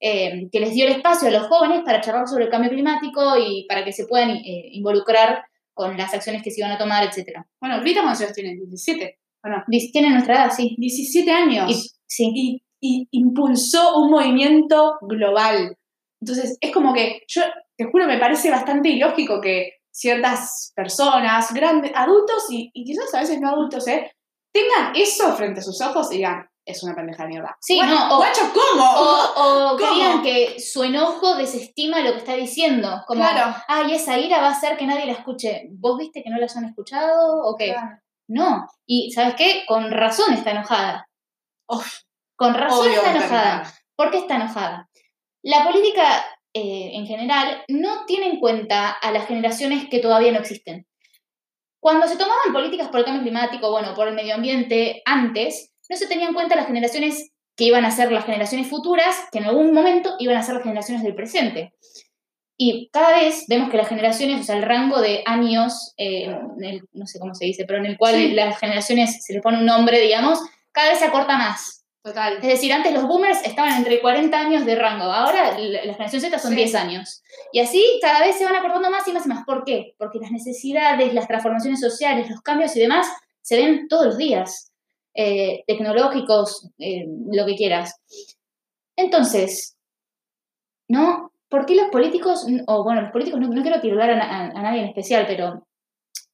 eh, 0.01 0.47
que 0.51 0.59
les 0.61 0.73
dio 0.73 0.85
el 0.85 0.93
espacio 0.93 1.27
a 1.27 1.31
los 1.31 1.47
jóvenes 1.47 1.81
para 1.85 1.99
charlar 2.01 2.27
sobre 2.27 2.45
el 2.45 2.49
cambio 2.49 2.69
climático 2.71 3.37
y 3.37 3.65
para 3.67 3.83
que 3.83 3.91
se 3.91 4.07
puedan 4.07 4.31
eh, 4.31 4.69
involucrar 4.71 5.43
con 5.79 5.95
las 5.97 6.13
acciones 6.13 6.43
que 6.43 6.51
se 6.51 6.59
iban 6.59 6.73
a 6.73 6.77
tomar, 6.77 7.01
etc. 7.05 7.39
Bueno, 7.61 7.79
Greta, 7.79 8.01
¿cuántos 8.01 8.21
años 8.23 8.33
tiene? 8.33 8.55
17. 8.55 9.17
Bueno, 9.41 9.63
Tienen 9.93 10.11
nuestra 10.11 10.35
edad, 10.35 10.51
sí. 10.51 10.75
17 10.77 11.31
años. 11.31 11.71
Y- 11.71 11.89
sí. 12.05 12.31
y, 12.35 12.63
y 12.81 13.07
impulsó 13.11 13.97
un 13.99 14.11
movimiento 14.11 14.97
global. 15.01 15.77
Entonces, 16.21 16.57
es 16.59 16.71
como 16.73 16.93
que 16.93 17.21
yo, 17.29 17.43
te 17.77 17.85
juro, 17.85 18.05
me 18.07 18.17
parece 18.19 18.51
bastante 18.51 18.89
ilógico 18.89 19.39
que 19.39 19.75
ciertas 19.89 20.73
personas, 20.75 21.53
grandes, 21.53 21.91
adultos 21.95 22.47
y, 22.51 22.69
y 22.73 22.83
quizás 22.83 23.13
a 23.13 23.21
veces 23.21 23.39
no 23.39 23.49
adultos, 23.49 23.87
¿eh? 23.87 24.11
tengan 24.53 24.93
eso 24.95 25.33
frente 25.37 25.61
a 25.61 25.63
sus 25.63 25.79
ojos 25.81 26.11
y 26.11 26.17
digan, 26.17 26.48
es 26.69 26.83
una 26.83 26.95
pendeja 26.95 27.23
de 27.23 27.29
mierda. 27.29 27.57
Sí, 27.61 27.79
no, 27.79 28.13
o- 28.13 28.17
guacho, 28.17 28.41
¿cómo? 28.53 28.83
O, 28.89 29.73
o 29.73 29.77
digan 29.77 30.21
que 30.21 30.59
su 30.59 30.83
enojo 30.83 31.35
desestima 31.35 31.99
lo 32.01 32.11
que 32.13 32.17
está 32.19 32.33
diciendo. 32.33 33.03
Como, 33.07 33.21
Claro. 33.21 33.55
ay, 33.67 33.93
esa 33.95 34.17
ira 34.17 34.39
va 34.41 34.47
a 34.47 34.51
hacer 34.51 34.77
que 34.77 34.85
nadie 34.85 35.05
la 35.05 35.13
escuche. 35.13 35.67
¿Vos 35.71 35.97
viste 35.97 36.23
que 36.23 36.29
no 36.29 36.37
las 36.37 36.55
han 36.57 36.65
escuchado? 36.65 37.41
¿O 37.43 37.55
qué? 37.55 37.71
Claro. 37.73 37.99
No. 38.27 38.67
Y, 38.85 39.11
¿sabes 39.11 39.35
qué? 39.35 39.63
Con 39.67 39.91
razón 39.91 40.33
está 40.33 40.51
enojada. 40.51 41.09
Uf, 41.67 41.87
Con 42.35 42.53
razón 42.53 42.79
obvio 42.87 42.93
está 42.97 43.11
enojada. 43.11 43.53
enojada. 43.55 43.73
¿Por 43.95 44.11
qué 44.11 44.17
está 44.19 44.35
enojada? 44.35 44.89
La 45.43 45.63
política, 45.65 46.03
eh, 46.53 46.91
en 46.93 47.05
general, 47.07 47.63
no 47.69 48.05
tiene 48.05 48.27
en 48.27 48.39
cuenta 48.39 48.89
a 48.91 49.11
las 49.11 49.25
generaciones 49.27 49.87
que 49.89 49.99
todavía 49.99 50.31
no 50.31 50.39
existen. 50.39 50.85
Cuando 51.81 52.07
se 52.07 52.17
tomaban 52.17 52.51
políticas 52.51 52.89
por 52.89 52.99
el 52.99 53.05
cambio 53.05 53.23
climático, 53.23 53.71
bueno, 53.71 53.93
por 53.93 54.07
el 54.09 54.13
medio 54.13 54.35
ambiente, 54.35 55.01
antes, 55.05 55.71
no 55.89 55.95
se 55.97 56.07
tenían 56.07 56.29
en 56.29 56.33
cuenta 56.35 56.55
las 56.55 56.67
generaciones 56.67 57.31
que 57.55 57.65
iban 57.65 57.83
a 57.83 57.91
ser 57.91 58.11
las 58.11 58.25
generaciones 58.25 58.67
futuras, 58.67 59.15
que 59.31 59.39
en 59.39 59.45
algún 59.45 59.73
momento 59.73 60.15
iban 60.19 60.37
a 60.37 60.43
ser 60.43 60.55
las 60.55 60.63
generaciones 60.63 61.03
del 61.03 61.15
presente. 61.15 61.73
Y 62.57 62.89
cada 62.91 63.11
vez 63.17 63.45
vemos 63.47 63.69
que 63.69 63.77
las 63.77 63.87
generaciones, 63.87 64.41
o 64.41 64.43
sea, 64.43 64.57
el 64.57 64.63
rango 64.63 64.99
de 65.01 65.23
años, 65.25 65.93
eh, 65.97 66.25
en 66.57 66.63
el- 66.63 66.81
no 66.91 67.05
sé 67.07 67.19
cómo 67.19 67.33
se 67.33 67.45
dice, 67.45 67.65
pero 67.65 67.79
en 67.79 67.85
el 67.85 67.97
cual 67.97 68.15
Sí. 68.15 68.31
las 68.31 68.57
generaciones 68.59 69.23
se 69.25 69.33
les 69.33 69.41
pone 69.41 69.57
un 69.59 69.65
nombre, 69.65 69.99
digamos, 70.01 70.39
cada 70.71 70.89
vez 70.89 70.99
se 70.99 71.05
acorta 71.05 71.37
más. 71.37 71.85
Total. 72.01 72.35
Es 72.37 72.41
decir, 72.47 72.71
antes 72.71 72.93
los 72.93 73.03
boomers 73.07 73.45
estaban 73.45 73.75
entre 73.77 73.99
40 73.99 74.39
años 74.39 74.65
de 74.65 74.75
rango, 74.75 75.05
ahora 75.05 75.57
la 75.57 75.81
generación 75.93 76.21
Z 76.21 76.39
son 76.39 76.51
Sí. 76.51 76.57
10 76.57 76.75
años. 76.75 77.21
Y 77.51 77.59
así 77.59 77.83
cada 78.01 78.21
vez 78.21 78.37
se 78.37 78.45
van 78.45 78.55
acortando 78.55 78.89
más 78.89 79.05
y 79.07 79.11
más 79.11 79.25
y 79.25 79.29
más. 79.29 79.45
¿Por 79.45 79.63
qué? 79.65 79.95
Porque 79.97 80.19
las 80.19 80.31
necesidades, 80.31 81.13
las 81.13 81.27
transformaciones 81.27 81.79
sociales, 81.81 82.29
los 82.29 82.41
cambios 82.41 82.75
y 82.75 82.79
demás 82.79 83.07
se 83.41 83.57
ven 83.57 83.87
todos 83.89 84.05
los 84.05 84.17
días, 84.17 84.71
eh, 85.13 85.63
tecnológicos, 85.67 86.69
eh, 86.79 87.05
lo 87.31 87.45
que 87.45 87.55
quieras. 87.55 87.99
Entonces, 88.95 89.77
¿no? 90.87 91.31
¿Por 91.49 91.65
qué 91.65 91.75
los 91.75 91.89
políticos, 91.89 92.45
o 92.67 92.83
bueno, 92.83 93.01
los 93.01 93.11
políticos, 93.11 93.39
no, 93.39 93.47
no 93.47 93.61
quiero 93.61 93.81
tirar 93.81 94.09
a, 94.11 94.47
a 94.47 94.61
nadie 94.61 94.81
en 94.81 94.87
especial, 94.87 95.25
pero 95.27 95.65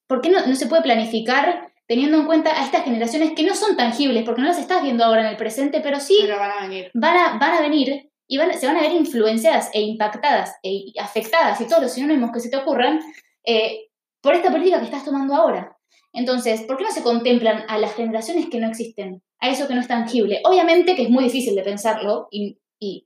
¿por 0.07 0.21
qué 0.21 0.29
no, 0.29 0.45
no 0.45 0.55
se 0.55 0.67
puede 0.67 0.81
planificar 0.81 1.71
teniendo 1.87 2.17
en 2.17 2.25
cuenta 2.25 2.51
a 2.51 2.65
estas 2.65 2.83
generaciones 2.83 3.33
que 3.35 3.43
no 3.43 3.55
son 3.55 3.77
tangibles, 3.77 4.23
porque 4.23 4.41
no 4.41 4.47
las 4.47 4.59
estás 4.59 4.81
viendo 4.81 5.03
ahora 5.03 5.21
en 5.21 5.27
el 5.27 5.37
presente, 5.37 5.81
pero 5.81 5.99
sí 5.99 6.17
Pero 6.21 6.39
van 6.39 6.51
a 6.51 6.61
venir. 6.61 6.91
van 6.93 7.17
a, 7.17 7.37
van 7.37 7.53
a 7.53 7.61
venir 7.61 8.09
y 8.27 8.37
van, 8.37 8.53
se 8.57 8.65
van 8.65 8.77
a 8.77 8.81
ver 8.81 8.91
influenciadas 8.91 9.69
e 9.73 9.81
impactadas 9.81 10.55
e 10.63 10.93
afectadas 10.99 11.61
y 11.61 11.67
todos 11.67 11.83
los 11.83 11.91
sinónimos 11.91 12.31
que 12.31 12.39
se 12.39 12.49
te 12.49 12.57
ocurran 12.57 12.99
eh, 13.45 13.89
por 14.21 14.33
esta 14.33 14.49
política 14.49 14.79
que 14.79 14.85
estás 14.85 15.05
tomando 15.05 15.35
ahora. 15.35 15.74
Entonces, 16.15 16.61
¿por 16.61 16.77
qué 16.77 16.85
no 16.85 16.91
se 16.91 17.03
contemplan 17.03 17.65
a 17.67 17.77
las 17.77 17.93
generaciones 17.93 18.47
que 18.49 18.59
no 18.59 18.69
existen? 18.69 19.21
A 19.39 19.49
eso 19.49 19.67
que 19.67 19.75
no 19.75 19.81
es 19.81 19.87
tangible. 19.87 20.39
Obviamente 20.45 20.95
que 20.95 21.03
es 21.03 21.09
muy 21.09 21.25
difícil 21.25 21.55
de 21.55 21.61
pensarlo 21.61 22.27
y, 22.31 22.57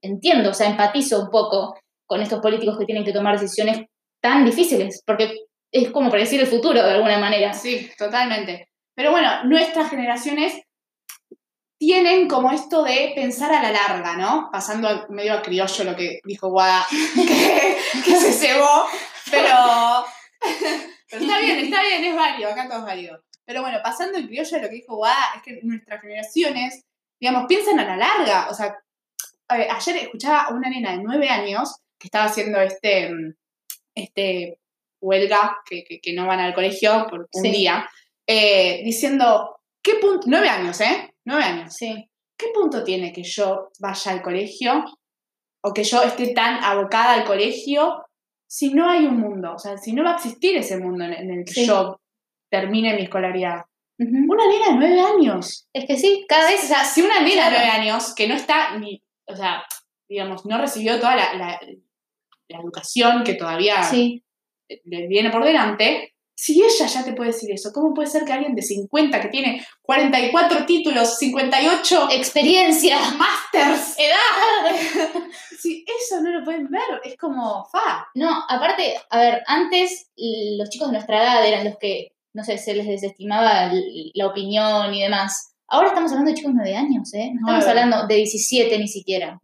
entiendo, 0.01 0.51
o 0.51 0.54
sea, 0.54 0.70
empatizo 0.70 1.20
un 1.24 1.30
poco 1.30 1.75
con 2.06 2.22
estos 2.22 2.39
políticos 2.39 2.78
que 2.78 2.86
tienen 2.86 3.04
que 3.04 3.12
tomar 3.12 3.39
decisiones 3.39 3.86
tan 4.22 4.46
difíciles, 4.46 5.01
porque 5.06 5.46
es 5.72 5.89
como 5.89 6.10
predecir 6.10 6.39
el 6.39 6.48
futuro 6.48 6.84
de 6.84 6.92
alguna 6.92 7.18
manera. 7.18 7.54
Sí, 7.54 7.89
totalmente. 7.98 8.70
Pero 8.96 9.12
bueno, 9.12 9.44
nuestras 9.46 9.89
generaciones 9.89 10.62
tienen 11.80 12.28
como 12.28 12.51
esto 12.51 12.84
de 12.84 13.13
pensar 13.16 13.51
a 13.54 13.63
la 13.63 13.72
larga, 13.72 14.18
¿no? 14.18 14.50
Pasando 14.51 15.08
medio 15.10 15.34
a 15.34 15.42
criollo 15.42 15.84
lo 15.84 15.96
que 15.96 16.20
dijo 16.25 16.50
Guada, 16.50 16.86
que, 17.16 17.78
que 18.04 18.16
se 18.16 18.34
cebó, 18.34 18.86
pero, 19.32 20.06
pero 21.10 21.24
está 21.24 21.39
bien, 21.39 21.58
está 21.60 21.82
bien, 21.82 22.04
es 22.06 22.16
válido, 22.16 22.50
acá 22.51 22.68
todo 22.68 22.80
es 22.80 22.86
válido. 22.86 23.24
Pero 23.46 23.62
bueno, 23.62 23.80
pasando 23.84 24.18
el 24.18 24.28
criollo 24.28 24.58
lo 24.60 24.70
que 24.70 24.75
dijo 24.75 24.96
Guada, 24.96 25.34
es 25.38 25.42
que 25.42 25.60
nuestras 25.63 26.01
generaciones, 26.01 26.84
digamos, 27.20 27.46
piensan 27.48 27.80
a 27.80 27.86
la 27.86 27.98
larga. 27.98 28.48
O 28.50 28.54
sea, 28.54 28.78
ayer 29.48 29.98
escuchaba 29.98 30.42
a 30.44 30.54
una 30.54 30.70
nena 30.70 30.92
de 30.92 31.00
nueve 31.04 31.30
años 31.30 31.78
que 31.98 32.08
estaba 32.08 32.25
haciendo 32.25 32.62
este, 32.62 33.12
este 33.96 34.60
huelga, 35.01 35.58
que, 35.66 35.84
que- 35.84 36.00
que 36.00 36.13
no 36.13 36.28
van 36.28 36.39
al 36.39 36.54
colegio 36.54 37.08
por 37.10 37.28
un 37.32 37.42
Sí. 37.42 37.50
día, 37.51 37.89
eh, 38.28 38.82
diciendo, 38.84 39.60
¿qué 39.82 39.96
punto? 39.96 40.28
Nueve 40.28 40.50
años, 40.50 40.80
¿eh? 40.82 41.13
Nueve 41.25 41.44
años. 41.44 41.74
Sí. 41.74 42.10
¿Qué 42.38 42.48
punto 42.54 42.84
tiene 42.84 43.12
que 43.12 43.24
yo 43.24 43.70
vaya 43.80 44.12
al 44.12 44.22
colegio 44.22 44.86
o 45.62 45.74
que 45.74 45.84
yo 45.84 46.04
esté 46.04 46.34
tan 46.34 46.63
abocada 46.63 47.13
al 47.13 47.25
colegio 47.25 48.06
si 48.50 48.74
no 48.74 48.89
hay 48.89 49.06
un 49.06 49.18
mundo? 49.20 49.53
O 49.53 49.60
sea, 49.60 49.77
si 49.77 49.94
no 49.94 50.03
va 50.03 50.13
a 50.13 50.15
existir 50.15 50.58
ese 50.58 50.77
mundo 50.79 51.03
en, 51.06 51.13
en 51.13 51.29
el 51.32 51.46
que 51.46 51.53
Sí. 51.53 51.65
yo 51.68 52.01
termine 52.50 52.96
mi 52.96 53.03
escolaridad. 53.03 53.62
Una 54.00 54.48
nena 54.48 54.68
de 54.70 54.75
nueve 54.75 55.01
años. 55.01 55.68
Es 55.74 55.86
que 55.86 55.98
sí, 55.98 56.25
cada 56.27 56.48
O 56.48 56.51
vez... 56.51 56.62
sea, 56.62 56.84
si 56.86 57.01
una 57.01 57.20
nena 57.20 57.48
Claro. 57.50 57.51
de 57.51 57.58
nueve 57.65 57.72
años 57.82 58.15
que 58.15 58.27
no 58.27 58.34
está 58.34 58.77
ni, 58.77 59.03
o 59.27 59.36
sea, 59.36 59.63
digamos, 60.08 60.46
no 60.46 60.58
recibió 60.58 60.98
toda 61.00 61.15
la, 61.15 61.34
la- 61.36 61.60
la 62.48 62.60
educación 62.60 63.24
que 63.24 63.36
todavía 63.36 63.84
Sí, 63.84 64.24
le 64.86 65.08
viene 65.08 65.29
por 65.29 65.44
delante, 65.44 66.15
si 66.41 66.63
ella 66.63 66.86
ya 66.86 67.03
te 67.03 67.12
puede 67.12 67.31
decir 67.31 67.51
eso, 67.51 67.74
¿cómo 67.74 67.93
puede 67.93 68.08
ser 68.08 68.24
que 68.24 68.31
alguien 68.31 68.55
de 68.55 68.62
50 68.62 69.19
que 69.19 69.27
tiene 69.27 69.62
44 69.81 70.65
títulos, 70.65 71.17
58 71.17 72.08
experiencia, 72.12 72.98
masters, 73.17 73.98
edad. 74.00 75.19
si 75.60 75.84
eso 75.86 76.22
no 76.22 76.29
lo 76.29 76.46
pueden 76.46 76.69
ver, 76.69 77.01
es 77.03 77.17
como 77.17 77.65
fa. 77.65 78.08
No, 78.15 78.46
aparte, 78.48 78.96
a 79.10 79.19
ver, 79.19 79.43
antes 79.48 80.12
los 80.15 80.69
chicos 80.69 80.88
de 80.88 80.93
nuestra 80.93 81.22
edad 81.22 81.46
eran 81.46 81.65
los 81.65 81.77
que, 81.77 82.13
no 82.34 82.46
sé, 82.46 82.58
se 82.58 82.74
les 82.74 82.88
desestimaba 82.88 83.69
la 84.13 84.27
opinión 84.27 84.93
y 84.93 85.01
demás. 85.01 85.51
Ahora 85.67 85.89
estamos 85.89 86.10
hablando 86.12 86.31
de 86.31 86.38
chicos 86.38 86.53
de 86.53 86.62
9 86.63 86.75
años, 86.77 87.13
¿eh? 87.15 87.31
No 87.34 87.48
estamos 87.48 87.67
hablando 87.67 88.08
de 88.08 88.15
17 88.15 88.79
ni 88.79 88.88
siquiera. 88.88 89.41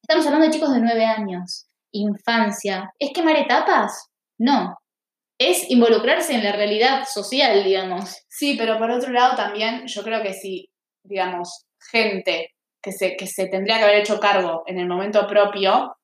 Estamos 0.00 0.24
hablando 0.26 0.46
de 0.46 0.52
chicos 0.52 0.72
de 0.72 0.80
9 0.80 1.04
años. 1.04 1.66
infancia, 1.90 2.94
¿es 3.00 3.10
quemar 3.12 3.36
etapas? 3.36 4.10
No. 4.38 4.79
Es 5.40 5.70
involucrarse 5.70 6.34
en 6.34 6.44
la 6.44 6.52
realidad 6.52 7.04
social, 7.10 7.64
digamos. 7.64 8.24
Sí, 8.28 8.56
pero 8.58 8.76
por 8.78 8.90
otro 8.90 9.10
lado 9.10 9.36
también 9.36 9.86
yo 9.86 10.02
creo 10.02 10.22
que 10.22 10.34
si, 10.34 10.68
digamos, 11.02 11.64
gente 11.90 12.50
que 12.82 12.92
se, 12.92 13.16
que 13.16 13.26
se 13.26 13.46
tendría 13.46 13.78
que 13.78 13.84
haber 13.84 14.00
hecho 14.00 14.20
cargo 14.20 14.64
en 14.66 14.78
el 14.78 14.86
momento 14.86 15.26
propio, 15.26 15.96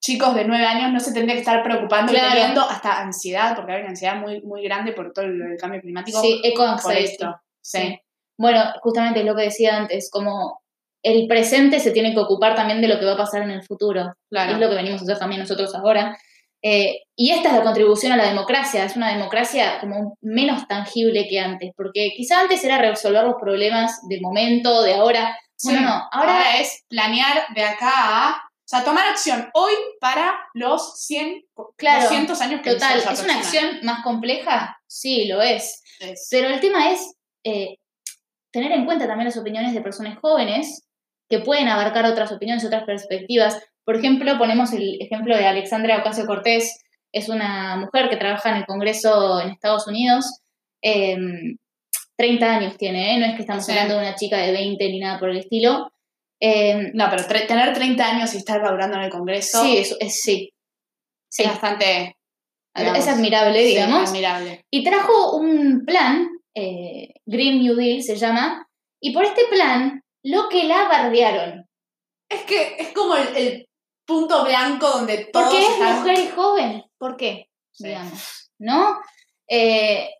chicos 0.00 0.36
de 0.36 0.44
nueve 0.44 0.64
años 0.64 0.92
no 0.92 1.00
se 1.00 1.12
tendría 1.12 1.34
que 1.34 1.40
estar 1.40 1.64
preocupando 1.64 2.12
y 2.12 2.16
teniendo 2.16 2.60
hasta 2.60 3.00
ansiedad, 3.00 3.56
porque 3.56 3.72
hay 3.72 3.80
una 3.80 3.90
ansiedad 3.90 4.14
muy, 4.14 4.40
muy 4.42 4.62
grande 4.62 4.92
por 4.92 5.12
todo 5.12 5.24
el, 5.24 5.42
el 5.42 5.58
cambio 5.58 5.80
climático. 5.80 6.20
Sí, 6.20 6.40
eco 6.44 6.64
por 6.80 6.92
esto. 6.92 7.34
Sí. 7.60 7.78
Sí. 7.80 7.98
Bueno, 8.38 8.62
justamente 8.80 9.20
es 9.20 9.26
lo 9.26 9.34
que 9.34 9.42
decía 9.42 9.76
antes, 9.76 10.08
como 10.08 10.60
el 11.02 11.26
presente 11.26 11.80
se 11.80 11.90
tiene 11.90 12.14
que 12.14 12.20
ocupar 12.20 12.54
también 12.54 12.80
de 12.80 12.88
lo 12.88 13.00
que 13.00 13.06
va 13.06 13.14
a 13.14 13.16
pasar 13.16 13.42
en 13.42 13.50
el 13.50 13.64
futuro. 13.64 14.14
claro. 14.30 14.52
Es 14.52 14.58
lo 14.58 14.68
que 14.68 14.76
venimos 14.76 15.00
a 15.00 15.04
hacer 15.04 15.18
también 15.18 15.40
nosotros 15.40 15.74
ahora. 15.74 16.16
Eh, 16.66 17.02
y 17.14 17.30
esta 17.30 17.50
es 17.50 17.54
la 17.56 17.62
contribución 17.62 18.12
a 18.12 18.16
la 18.16 18.24
democracia, 18.28 18.86
es 18.86 18.96
una 18.96 19.12
democracia 19.12 19.78
como 19.80 20.16
menos 20.22 20.66
tangible 20.66 21.28
que 21.28 21.38
antes, 21.38 21.72
porque 21.76 22.12
quizá 22.16 22.40
antes 22.40 22.64
era 22.64 22.78
resolver 22.78 23.22
los 23.22 23.34
problemas 23.38 24.00
del 24.08 24.22
momento, 24.22 24.82
de 24.82 24.94
ahora. 24.94 25.36
Sí. 25.56 25.68
Bueno, 25.68 25.82
no, 25.86 25.94
ahora, 26.10 26.38
Ahora 26.38 26.60
es 26.60 26.84
planear 26.88 27.48
de 27.54 27.64
acá 27.64 27.90
a. 27.94 28.30
O 28.36 28.66
sea, 28.66 28.82
tomar 28.82 29.06
acción 29.08 29.50
hoy 29.52 29.74
para 30.00 30.34
los 30.54 30.98
100, 31.04 31.42
Claro, 31.76 32.04
200 32.04 32.40
años 32.40 32.62
que 32.62 32.72
total, 32.72 32.98
¿es 32.98 33.22
una 33.22 33.36
acción 33.36 33.80
más 33.82 34.02
compleja? 34.02 34.74
Sí, 34.86 35.26
lo 35.26 35.42
es. 35.42 35.82
Es- 36.00 36.28
Pero 36.30 36.48
el 36.48 36.60
tema 36.60 36.90
es 36.90 37.14
eh, 37.44 37.76
tener 38.50 38.72
en 38.72 38.86
cuenta 38.86 39.06
también 39.06 39.26
las 39.26 39.36
opiniones 39.36 39.74
de 39.74 39.82
personas 39.82 40.18
jóvenes 40.18 40.86
que 41.28 41.40
pueden 41.40 41.68
abarcar 41.68 42.06
otras 42.06 42.32
opiniones, 42.32 42.64
otras 42.64 42.84
perspectivas. 42.84 43.60
Por 43.84 43.96
ejemplo, 43.96 44.38
ponemos 44.38 44.72
el 44.72 45.00
ejemplo 45.00 45.36
de 45.36 45.46
Alexandra 45.46 45.98
Ocasio 45.98 46.26
Cortés, 46.26 46.80
es 47.12 47.28
una 47.28 47.76
mujer 47.76 48.08
que 48.08 48.16
trabaja 48.16 48.50
en 48.50 48.56
el 48.56 48.66
Congreso 48.66 49.40
en 49.40 49.50
Estados 49.50 49.86
Unidos. 49.86 50.40
eh, 50.82 51.16
30 52.16 52.56
años 52.56 52.76
tiene, 52.76 53.14
¿eh? 53.14 53.18
no 53.18 53.26
es 53.26 53.34
que 53.34 53.40
estamos 53.40 53.64
Sí. 53.66 53.72
hablando 53.72 53.94
de 53.94 54.00
una 54.00 54.14
chica 54.14 54.36
de 54.36 54.52
20 54.52 54.88
ni 54.88 55.00
nada 55.00 55.18
por 55.18 55.30
el 55.30 55.38
estilo. 55.38 55.90
Eh, 56.40 56.90
No, 56.94 57.08
pero 57.10 57.24
tener 57.46 57.72
30 57.74 58.06
años 58.08 58.34
y 58.34 58.36
estar 58.38 58.60
laburando 58.60 58.96
en 58.98 59.04
el 59.04 59.10
Congreso 59.10 59.62
sí, 59.64 59.78
es, 59.78 59.96
es- 60.00 60.20
sí. 60.20 60.52
Sí, 61.28 61.42
es 61.42 61.48
bastante. 61.48 62.16
digamos, 62.76 62.98
es 62.98 63.08
admirable, 63.08 63.58
sí, 63.60 63.66
digamos. 63.66 64.08
admirable. 64.10 64.64
Y 64.70 64.84
trajo 64.84 65.36
un 65.36 65.84
plan, 65.84 66.28
eh, 66.54 67.14
Green 67.26 67.60
New 67.60 67.74
Deal 67.76 68.02
se 68.02 68.16
llama, 68.16 68.68
y 69.00 69.12
por 69.12 69.24
este 69.24 69.42
plan 69.50 70.02
lo 70.22 70.48
que 70.48 70.64
la 70.64 70.86
bardearon. 70.88 71.66
Es 72.28 72.42
que 72.42 72.76
es 72.78 72.88
como 72.92 73.16
el, 73.16 73.36
el 73.36 73.66
punto 74.06 74.44
blanco 74.44 74.88
donde 74.90 75.26
todos 75.32 75.46
Porque 75.46 75.62
es 75.62 75.70
están- 75.70 75.98
mujer 75.98 76.18
y 76.20 76.28
joven. 76.28 76.84
¿Por 76.98 77.16
qué? 77.16 77.50
Sí. 77.72 77.88
Digamos, 77.88 78.50
¿no? 78.58 78.98
Eh, 79.48 80.10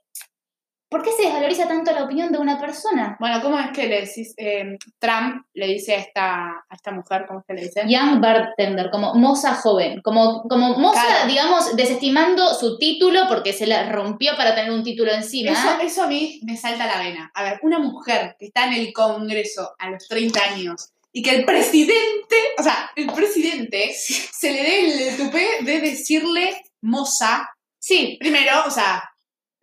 ¿Por 0.88 1.02
qué 1.02 1.10
se 1.10 1.22
desvaloriza 1.22 1.66
tanto 1.66 1.90
la 1.90 2.04
opinión 2.04 2.30
de 2.30 2.38
una 2.38 2.60
persona? 2.60 3.16
Bueno, 3.18 3.42
¿cómo 3.42 3.58
es 3.58 3.72
que 3.72 3.88
le 3.88 4.02
decís? 4.02 4.32
eh, 4.36 4.78
Trump 5.00 5.44
le 5.52 5.66
dice 5.66 5.94
a 5.94 5.98
esta, 5.98 6.44
a 6.68 6.74
esta 6.74 6.92
mujer, 6.92 7.24
¿cómo 7.26 7.40
es 7.40 7.46
que 7.48 7.54
le 7.54 7.62
dice? 7.62 7.82
Young 7.88 8.20
bartender, 8.20 8.90
como 8.92 9.12
moza 9.14 9.56
joven, 9.56 10.00
como, 10.02 10.42
como 10.44 10.78
moza, 10.78 11.04
Claro. 11.04 11.26
digamos, 11.26 11.74
desestimando 11.74 12.54
su 12.54 12.78
título 12.78 13.22
porque 13.28 13.52
se 13.52 13.66
la 13.66 13.90
rompió 13.90 14.36
para 14.36 14.54
tener 14.54 14.70
un 14.70 14.84
título 14.84 15.10
encima. 15.12 15.50
Eso, 15.50 15.80
eso 15.82 16.02
a 16.04 16.06
mí 16.06 16.38
me 16.44 16.56
salta 16.56 16.86
la 16.86 16.98
vena. 17.02 17.28
A 17.34 17.42
ver, 17.42 17.58
una 17.62 17.80
mujer 17.80 18.36
que 18.38 18.46
está 18.46 18.66
en 18.68 18.74
el 18.74 18.92
Congreso 18.92 19.74
a 19.76 19.90
los 19.90 20.06
30 20.06 20.44
años 20.44 20.92
y 21.14 21.22
que 21.22 21.30
el 21.30 21.44
presidente, 21.46 22.36
o 22.58 22.62
sea, 22.62 22.90
el 22.96 23.06
presidente 23.06 23.94
se 23.94 24.52
le 24.52 24.62
dé 24.62 25.10
el 25.10 25.16
tupé 25.16 25.62
de 25.62 25.80
decirle 25.80 26.62
moza. 26.82 27.48
Sí, 27.78 28.16
primero, 28.20 28.64
o 28.66 28.70
sea, 28.70 29.02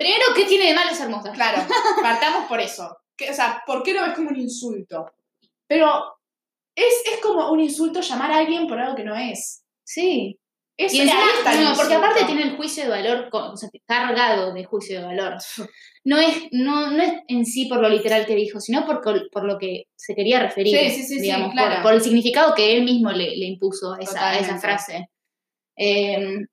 Primero, 0.02 0.34
¿qué 0.36 0.46
tiene 0.46 0.66
de 0.66 0.74
malo 0.74 0.96
ser 0.96 1.10
moza? 1.10 1.32
claro, 1.32 1.62
partamos 2.02 2.48
por 2.48 2.60
eso. 2.60 2.98
Que, 3.16 3.30
o 3.30 3.34
sea, 3.36 3.62
¿por 3.68 3.84
qué 3.84 3.94
lo 3.94 4.02
ves 4.02 4.16
como 4.16 4.30
un 4.30 4.40
insulto? 4.40 5.14
Pero 5.68 6.18
es, 6.74 7.04
es 7.06 7.20
como 7.22 7.52
un 7.52 7.60
insulto 7.60 8.02
llamar 8.02 8.32
a 8.32 8.38
alguien 8.38 8.66
por 8.66 8.80
algo 8.80 8.96
que 8.96 9.04
no 9.04 9.16
es. 9.16 9.64
Sí. 9.84 10.40
Es, 10.78 10.94
Y 10.94 11.02
encima, 11.02 11.22
ahí 11.46 11.64
no, 11.64 11.76
porque 11.76 11.94
aparte 11.94 12.26
tiene 12.26 12.44
el 12.44 12.56
juicio 12.56 12.84
de 12.84 12.90
valor, 12.90 13.30
o 13.32 13.56
sea, 13.56 13.70
cargado 13.86 14.54
de 14.54 14.64
juicio 14.64 15.00
de 15.00 15.06
valor. 15.06 15.36
No 16.04 16.18
es, 16.18 16.48
no, 16.52 16.90
no 16.90 17.04
es 17.04 17.14
en 17.28 17.46
sí 17.46 17.66
por 17.66 17.80
lo 17.80 17.90
literal 17.90 18.26
que 18.26 18.36
dijo, 18.36 18.60
sino 18.60 18.86
por, 18.86 19.02
por 19.02 19.44
lo 19.44 19.58
que 19.60 19.84
se 19.96 20.16
quería 20.16 20.42
referir, 20.42 20.76
Sí, 20.78 20.90
sí, 20.90 21.04
sí, 21.04 21.22
digamos, 21.22 21.52
claro. 21.52 21.76
por, 21.76 21.84
por 21.84 21.94
el 21.94 22.02
significado 22.02 22.56
que 22.56 22.76
él 22.76 22.84
mismo 22.84 23.12
le, 23.12 23.38
le 23.38 23.46
impuso 23.46 23.94
a 23.94 24.00
esa, 24.00 24.30
a 24.30 24.40
esa 24.40 24.58
frase. 24.58 25.10
Eh, 25.78 26.46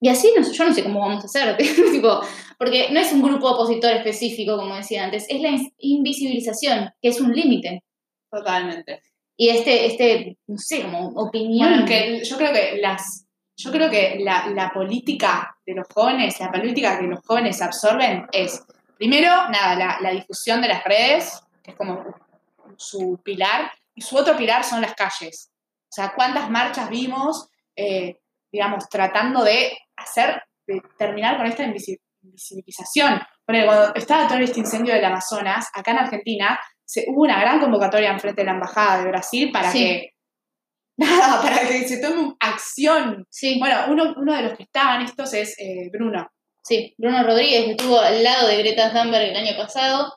y 0.00 0.08
así 0.08 0.30
no, 0.36 0.42
yo 0.52 0.64
no 0.66 0.74
sé 0.74 0.82
cómo 0.82 1.00
vamos 1.00 1.24
a 1.24 1.26
hacer, 1.26 1.56
tipo, 1.92 2.20
porque 2.58 2.90
no 2.90 3.00
es 3.00 3.10
un 3.12 3.22
grupo 3.22 3.52
opositor 3.52 3.90
específico, 3.92 4.56
como 4.56 4.76
decía 4.76 5.04
antes, 5.04 5.24
es 5.30 5.40
la 5.40 5.58
invisibilización, 5.78 6.90
que 7.00 7.08
es 7.08 7.20
un 7.22 7.32
límite. 7.32 7.82
Totalmente. 8.30 9.00
Y 9.36 9.48
este, 9.48 9.86
este, 9.86 10.36
no 10.46 10.58
sé, 10.58 10.82
como 10.82 11.08
opinión. 11.08 11.70
Bueno, 11.70 11.86
que 11.86 12.22
yo 12.22 12.36
creo 12.36 12.52
que 12.52 12.78
las. 12.82 13.23
Yo 13.56 13.70
creo 13.70 13.88
que 13.90 14.16
la, 14.20 14.46
la 14.48 14.70
política 14.72 15.56
de 15.64 15.74
los 15.74 15.86
jóvenes, 15.92 16.38
la 16.40 16.50
política 16.50 16.98
que 16.98 17.06
los 17.06 17.20
jóvenes 17.24 17.62
absorben 17.62 18.26
es, 18.32 18.64
primero, 18.96 19.28
nada, 19.48 19.74
la, 19.76 19.98
la 20.00 20.10
difusión 20.10 20.60
de 20.60 20.68
las 20.68 20.82
redes, 20.84 21.40
que 21.62 21.70
es 21.70 21.76
como 21.76 22.04
su 22.76 23.20
pilar, 23.22 23.70
y 23.94 24.00
su 24.02 24.16
otro 24.16 24.36
pilar 24.36 24.64
son 24.64 24.80
las 24.80 24.94
calles. 24.94 25.50
O 25.88 25.92
sea, 25.94 26.12
cuántas 26.16 26.50
marchas 26.50 26.88
vimos, 26.90 27.48
eh, 27.76 28.18
digamos, 28.50 28.88
tratando 28.88 29.44
de 29.44 29.76
hacer, 29.96 30.42
de 30.66 30.82
terminar 30.98 31.36
con 31.36 31.46
esta 31.46 31.62
invisi- 31.62 32.00
invisibilización. 32.22 33.20
Porque 33.46 33.64
cuando 33.64 33.94
estaba 33.94 34.26
todo 34.26 34.38
este 34.38 34.58
incendio 34.60 34.94
del 34.94 35.04
Amazonas, 35.04 35.68
acá 35.72 35.92
en 35.92 35.98
Argentina, 35.98 36.58
se, 36.84 37.04
hubo 37.08 37.22
una 37.22 37.38
gran 37.38 37.60
convocatoria 37.60 38.10
en 38.10 38.18
frente 38.18 38.40
de 38.40 38.46
la 38.46 38.54
Embajada 38.54 38.98
de 38.98 39.08
Brasil 39.10 39.50
para 39.52 39.70
Sí. 39.70 39.78
que 39.78 40.13
nada, 40.96 41.42
para 41.42 41.60
que 41.68 41.86
se 41.88 41.98
tome 42.00 42.34
acción. 42.40 43.26
Sí, 43.30 43.58
Bueno, 43.58 43.76
uno, 43.88 44.14
uno 44.16 44.34
de 44.34 44.42
los 44.42 44.56
que 44.56 44.64
estaban 44.64 45.02
estos 45.02 45.32
es 45.34 45.54
eh, 45.58 45.90
Bruno. 45.92 46.28
Sí, 46.62 46.94
Bruno 46.96 47.22
Rodríguez 47.22 47.64
que 47.66 47.70
estuvo 47.72 47.98
al 48.00 48.22
lado 48.22 48.48
de 48.48 48.56
Greta 48.58 48.90
Thunberg 48.92 49.24
el 49.30 49.36
año 49.36 49.56
pasado, 49.56 50.14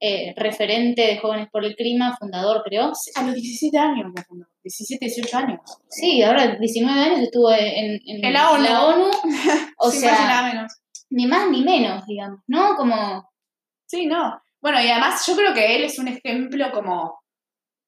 eh, 0.00 0.34
referente 0.36 1.02
de 1.02 1.18
Jóvenes 1.18 1.48
por 1.52 1.64
el 1.64 1.76
Clima, 1.76 2.16
fundador, 2.18 2.62
creo. 2.64 2.92
A 3.14 3.22
los 3.22 3.34
17 3.34 3.78
años, 3.78 4.10
la 4.14 4.24
fundó. 4.24 4.46
17, 4.64 5.04
18 5.04 5.36
años. 5.38 5.60
Sí, 5.88 6.20
ahora 6.22 6.56
19 6.58 7.00
años 7.00 7.20
estuvo 7.20 7.52
en, 7.52 8.00
en 8.06 8.24
En 8.24 8.32
la 8.32 8.50
ONU. 8.50 9.10
O 9.78 9.90
Sí, 9.90 10.00
sea, 10.00 10.12
más 10.12 10.20
y 10.20 10.24
nada 10.24 10.42
menos. 10.52 10.72
ni 11.10 11.26
más 11.26 11.48
ni 11.50 11.62
menos, 11.62 12.04
digamos, 12.06 12.40
¿no? 12.48 12.74
Como, 12.76 13.30
Sí, 13.86 14.06
no. 14.06 14.40
Bueno, 14.60 14.80
y 14.82 14.88
además 14.88 15.24
yo 15.26 15.36
creo 15.36 15.54
que 15.54 15.76
él 15.76 15.84
es 15.84 15.98
un 15.98 16.08
ejemplo 16.08 16.72
como. 16.72 17.20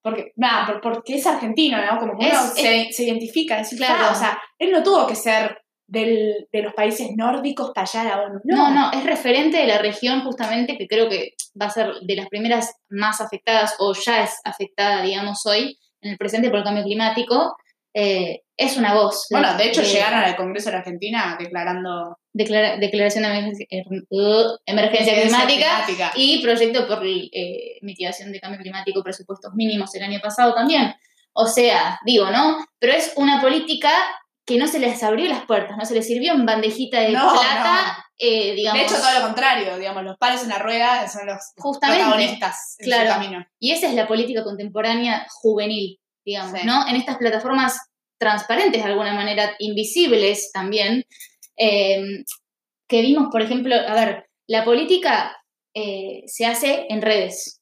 Porque, 0.09 0.31
nada, 0.35 0.65
por- 0.67 0.81
porque 0.81 1.15
es 1.15 1.25
argentino, 1.27 1.77
¿no? 1.83 1.99
Como 1.99 2.17
que 2.17 2.25
uno 2.27 2.35
Es- 2.35 2.53
se, 2.53 2.87
se 2.91 3.03
identifica, 3.03 3.57
decir, 3.57 3.77
Claro. 3.77 3.95
claro. 3.97 4.13
o 4.13 4.15
sea, 4.19 4.41
él 4.59 4.71
no 4.71 4.81
tuvo 4.83 5.05
que 5.07 5.15
ser 5.15 5.57
del, 5.89 6.47
de 6.51 6.61
los 6.61 6.73
países 6.73 7.09
nórdicos 7.15 7.71
para 7.73 7.83
allá 7.85 8.01
a 8.01 8.17
la 8.17 8.23
ONU. 8.25 8.39
no, 8.43 8.69
no, 8.73 8.91
es 8.91 9.03
referente 9.05 9.57
de 9.57 9.67
la 9.67 9.77
región 9.77 10.21
justamente, 10.23 10.77
que 10.77 10.87
creo 10.87 11.07
que 11.09 11.29
va 11.59 11.67
a 11.67 11.69
ser 11.69 11.93
de 12.01 12.15
las 12.15 12.27
primeras 12.27 12.73
más 12.89 13.21
afectadas, 13.21 13.75
o 13.79 13.93
ya 13.93 14.23
es 14.23 14.39
afectada, 14.43 15.01
digamos, 15.01 15.45
hoy, 15.45 15.77
en 16.01 16.11
el 16.11 16.17
presente 16.17 16.49
por 16.49 16.59
el 16.59 16.65
cambio 16.65 16.83
climático. 16.83 17.55
Eh, 17.95 18.41
es 18.57 18.75
una 18.75 18.93
voz. 18.95 19.27
Bueno, 19.29 19.55
de 19.55 19.67
hecho 19.69 19.81
de- 19.81 19.87
llegaron 19.87 20.19
al 20.19 20.35
Congreso 20.35 20.65
de 20.69 20.71
la 20.73 20.79
Argentina 20.79 21.37
declarando 21.39 22.17
declara- 22.33 22.77
declaración 22.77 23.23
de 23.23 23.29
emergencia, 23.29 23.67
er- 23.69 24.05
uh, 24.09 24.57
emergencia 24.65 25.13
climática 25.21 25.83
climática. 25.85 26.11
y 26.15 26.41
proyecto 26.41 26.87
por 26.87 27.05
eh, 27.05 27.77
mitigación 27.81 28.31
de 28.31 28.39
cambio 28.39 28.59
climático, 28.59 29.03
presupuestos 29.03 29.53
mínimos 29.53 29.93
el 29.95 30.03
año 30.03 30.19
pasado 30.21 30.53
también. 30.55 30.93
O 31.33 31.45
sea, 31.45 31.99
digo, 32.05 32.31
¿no? 32.31 32.57
Pero 32.79 32.93
es 32.93 33.13
una 33.15 33.39
política 33.41 33.91
que 34.45 34.57
no 34.57 34.65
se 34.67 34.79
les 34.79 35.03
abrió 35.03 35.27
las 35.27 35.45
puertas, 35.45 35.77
no 35.77 35.85
se 35.85 35.93
les 35.93 36.07
sirvió 36.07 36.33
en 36.33 36.45
bandejita 36.45 37.01
de 37.01 37.09
No, 37.11 37.33
plata, 37.33 38.05
eh, 38.17 38.53
digamos. 38.55 38.79
De 38.79 38.85
hecho, 38.87 38.95
todo 38.95 39.19
lo 39.19 39.25
contrario, 39.27 39.77
digamos, 39.77 40.03
los 40.03 40.17
palos 40.17 40.41
en 40.41 40.49
la 40.49 40.57
rueda 40.57 41.07
son 41.09 41.27
los 41.27 41.37
Justamente. 41.57 42.03
protagonistas 42.05 42.75
en 42.79 42.85
Claro. 42.85 43.07
su 43.07 43.13
camino. 43.19 43.45
Y 43.59 43.71
esa 43.71 43.87
es 43.87 43.93
la 43.93 44.07
política 44.07 44.43
contemporánea 44.43 45.27
juvenil, 45.29 45.99
digamos, 46.25 46.59
Sí. 46.59 46.65
¿no? 46.65 46.87
En 46.87 46.95
estas 46.95 47.17
plataformas 47.17 47.86
transparentes, 48.17 48.83
de 48.83 48.89
alguna 48.89 49.13
manera, 49.13 49.55
invisibles 49.59 50.51
también, 50.51 51.03
eh, 51.57 52.01
que 52.87 53.01
vimos, 53.01 53.27
por 53.31 53.41
ejemplo, 53.41 53.75
a 53.75 53.93
ver, 53.93 54.29
la 54.47 54.63
política 54.63 55.35
eh, 55.75 56.23
se 56.25 56.45
hace 56.45 56.85
en 56.89 57.01
redes. 57.01 57.61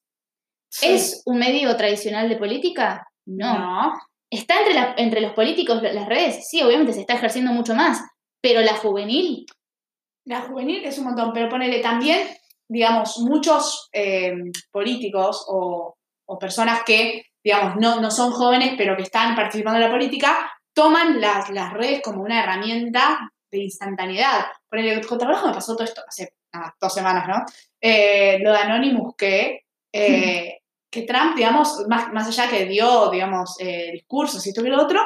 ¿Es 0.82 1.22
un 1.26 1.38
medio 1.40 1.76
tradicional 1.78 2.28
de 2.30 2.36
política? 2.38 3.08
No. 3.26 3.58
No. 3.58 3.94
¿Está 4.30 4.60
entre, 4.60 4.74
la- 4.74 4.96
entre 4.98 5.22
los 5.22 5.34
políticos 5.34 5.82
la- 5.82 5.94
las 5.94 6.08
redes? 6.08 6.48
Sí, 6.50 6.62
obviamente 6.62 6.94
se 6.94 7.02
está 7.02 7.14
ejerciendo 7.16 7.52
mucho 7.52 7.76
más, 7.76 8.02
pero 8.42 8.62
la 8.62 8.76
juvenil, 8.76 9.46
La 10.28 10.42
juvenil 10.42 10.84
es 10.84 10.98
un 10.98 11.06
montón, 11.06 11.32
pero 11.34 11.50
ponele 11.50 11.80
también, 11.82 12.28
digamos, 12.68 13.20
muchos 13.20 13.90
eh, 13.94 14.34
políticos 14.72 15.46
o, 15.48 15.96
o 16.28 16.40
personas 16.40 16.82
que, 16.84 17.24
digamos, 17.46 17.76
no, 17.76 18.02
no 18.02 18.10
son 18.10 18.32
jóvenes, 18.32 18.74
pero 18.76 18.98
que 18.98 19.04
están 19.04 19.36
participando 19.36 19.78
en 19.78 19.86
la 19.86 19.92
política, 19.92 20.52
toman 20.74 21.22
las, 21.22 21.52
las 21.52 21.74
redes 21.74 22.02
como 22.02 22.24
una 22.24 22.42
herramienta 22.42 23.32
de 23.52 23.60
instantaneidad. 23.60 24.48
Por 24.68 24.80
el 24.80 25.06
trabajo 25.06 25.48
me 25.48 25.54
pasó 25.54 25.76
todo 25.76 25.84
esto 25.84 26.02
hace 26.08 26.34
dos 26.82 26.92
semanas, 26.92 27.28
¿no? 27.28 27.46
Eh, 27.80 28.40
lo 28.42 28.52
de 28.52 28.58
Anonymous, 28.58 29.16
que, 29.16 29.66
eh, 29.94 30.58
que 30.90 31.02
Trump, 31.04 31.36
digamos, 31.36 31.86
más, 31.88 32.12
más 32.12 32.28
allá 32.28 32.50
que 32.50 32.66
dio, 32.66 33.12
digamos, 33.12 33.58
eh, 33.60 33.92
discursos 33.92 34.44
y 34.44 34.50
esto 34.50 34.64
que 34.64 34.70
lo 34.70 34.82
otro, 34.82 35.00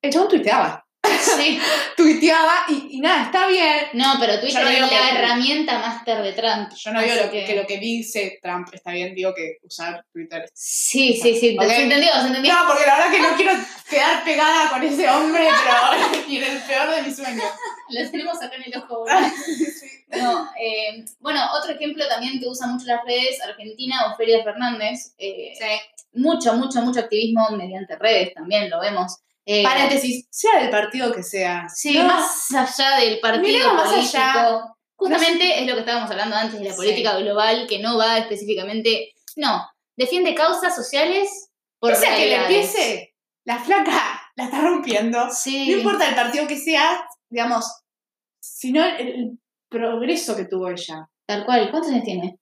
el 0.00 0.10
chabón 0.10 0.28
tuiteaba. 0.28 0.83
Sí. 1.20 1.58
tuiteaba 1.96 2.64
y, 2.68 2.96
y 2.96 3.00
nada, 3.00 3.24
está 3.24 3.46
bien. 3.46 3.88
No, 3.94 4.14
pero 4.20 4.40
Twitter 4.40 4.62
no 4.62 4.68
es 4.70 4.80
la 4.80 4.88
que- 4.88 5.08
herramienta 5.18 5.78
máster 5.78 6.22
de 6.22 6.32
Trump. 6.32 6.70
Yo 6.74 6.92
no 6.92 7.02
digo 7.02 7.14
lo 7.16 7.30
que, 7.30 7.44
que 7.44 7.56
lo 7.56 7.66
que 7.66 7.78
dice 7.78 8.38
Trump 8.42 8.68
está 8.72 8.92
bien, 8.92 9.14
digo 9.14 9.34
que 9.34 9.58
usar 9.62 10.04
Twitter 10.12 10.42
es 10.44 10.50
Sí, 10.54 11.18
sí, 11.20 11.38
sí. 11.38 11.56
Ok. 11.58 11.66
Se 11.66 11.82
entendió, 11.82 12.12
se 12.20 12.26
entendió. 12.28 12.52
No, 12.52 12.66
porque 12.66 12.86
la 12.86 12.96
verdad 12.96 13.10
que 13.10 13.20
no 13.20 13.36
quiero 13.36 13.52
quedar 13.88 14.24
pegada 14.24 14.70
con 14.70 14.82
ese 14.82 15.08
hombre, 15.08 15.46
pero 15.64 16.24
y 16.28 16.36
en 16.38 16.44
el 16.44 16.58
peor 16.62 16.90
de 16.94 17.02
mis 17.02 17.16
sueños. 17.16 17.44
Lo 17.88 18.10
tenemos 18.10 18.42
acá 18.42 18.56
en 18.56 18.72
el 18.72 18.78
ojo. 18.82 19.04
No, 20.08 20.48
eh, 20.60 21.04
bueno, 21.18 21.40
otro 21.58 21.72
ejemplo 21.74 22.06
también 22.06 22.38
que 22.38 22.46
usa 22.46 22.68
mucho 22.68 22.86
las 22.86 23.00
redes, 23.04 23.40
Argentina, 23.42 24.12
Ofelia 24.12 24.44
Fernández. 24.44 25.12
eh, 25.18 25.52
Mucho, 26.12 26.52
mucho, 26.54 26.80
mucho 26.82 27.00
activismo 27.00 27.48
mediante 27.56 27.96
redes 27.96 28.32
también, 28.32 28.70
lo 28.70 28.78
vemos. 28.80 29.16
Eh, 29.46 29.62
Paréntesis, 29.62 30.26
sea 30.30 30.60
del 30.60 30.70
partido 30.70 31.12
que 31.12 31.22
sea. 31.22 31.66
Sí, 31.68 31.98
No, 31.98 32.04
más 32.04 32.50
allá 32.52 32.96
del 33.00 33.20
partido 33.20 33.74
más 33.74 33.90
político. 33.90 34.18
allá. 34.18 34.60
Justamente 34.96 35.60
es 35.60 35.66
lo 35.66 35.74
que 35.74 35.80
estábamos 35.80 36.10
hablando 36.10 36.36
antes 36.36 36.58
de 36.58 36.64
la 36.64 36.70
Sí. 36.70 36.76
política 36.76 37.16
global, 37.18 37.66
que 37.68 37.78
no 37.80 37.98
va 37.98 38.18
específicamente. 38.18 39.12
No, 39.36 39.66
defiende 39.96 40.34
causas 40.34 40.74
sociales 40.74 41.50
por 41.78 41.90
Pese 41.90 42.06
a 42.06 42.16
que 42.16 42.26
le 42.26 42.36
empiece, 42.36 43.14
la 43.44 43.58
flaca 43.58 44.22
la 44.36 44.44
está 44.44 44.60
rompiendo. 44.62 45.28
Sí. 45.30 45.70
No 45.72 45.78
importa 45.78 46.08
el 46.08 46.14
partido 46.14 46.46
que 46.46 46.56
sea, 46.56 47.06
digamos, 47.28 47.66
sino 48.40 48.82
el, 48.84 49.08
el 49.08 49.38
progreso 49.68 50.36
que 50.36 50.46
tuvo 50.46 50.70
ella. 50.70 51.08
Tal 51.26 51.44
cual. 51.44 51.70
¿Cuántos 51.70 51.90
años 51.92 52.04
tiene? 52.04 52.38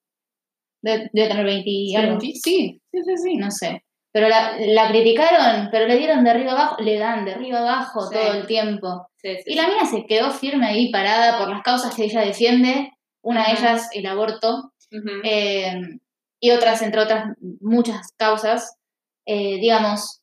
Debe, 0.82 1.10
debe 1.12 1.28
tener 1.28 1.44
20 1.44 1.62
y 1.70 1.96
algo. 1.96 2.20
Sí, 2.20 2.32
sí, 2.34 2.80
sí, 2.92 3.16
sí. 3.22 3.36
No 3.36 3.50
sé. 3.50 3.84
Pero 4.12 4.28
la, 4.28 4.54
la 4.58 4.88
criticaron, 4.88 5.68
pero 5.72 5.86
le 5.86 5.96
dieron 5.96 6.22
de 6.22 6.30
arriba 6.30 6.52
abajo, 6.52 6.76
le 6.80 6.98
dan 6.98 7.24
de 7.24 7.32
arriba 7.32 7.60
abajo 7.60 8.02
Sí. 8.02 8.14
todo 8.14 8.34
el 8.34 8.46
tiempo. 8.46 9.08
Sí, 9.16 9.36
sí, 9.36 9.42
Y 9.46 9.54
la 9.54 9.68
mina 9.68 9.86
se 9.86 10.04
quedó 10.04 10.30
firme 10.30 10.66
ahí 10.66 10.90
parada 10.92 11.38
por 11.38 11.48
las 11.48 11.62
causas 11.62 11.94
que 11.94 12.04
ella 12.04 12.20
defiende. 12.20 12.92
Una 13.22 13.46
de 13.46 13.52
ellas, 13.52 13.88
el 13.92 14.06
aborto. 14.06 14.72
Eh, 15.24 15.80
y 16.40 16.50
otras, 16.50 16.82
entre 16.82 17.00
otras 17.00 17.24
muchas 17.60 18.12
causas. 18.18 18.76
Eh, 19.24 19.58
digamos, 19.60 20.20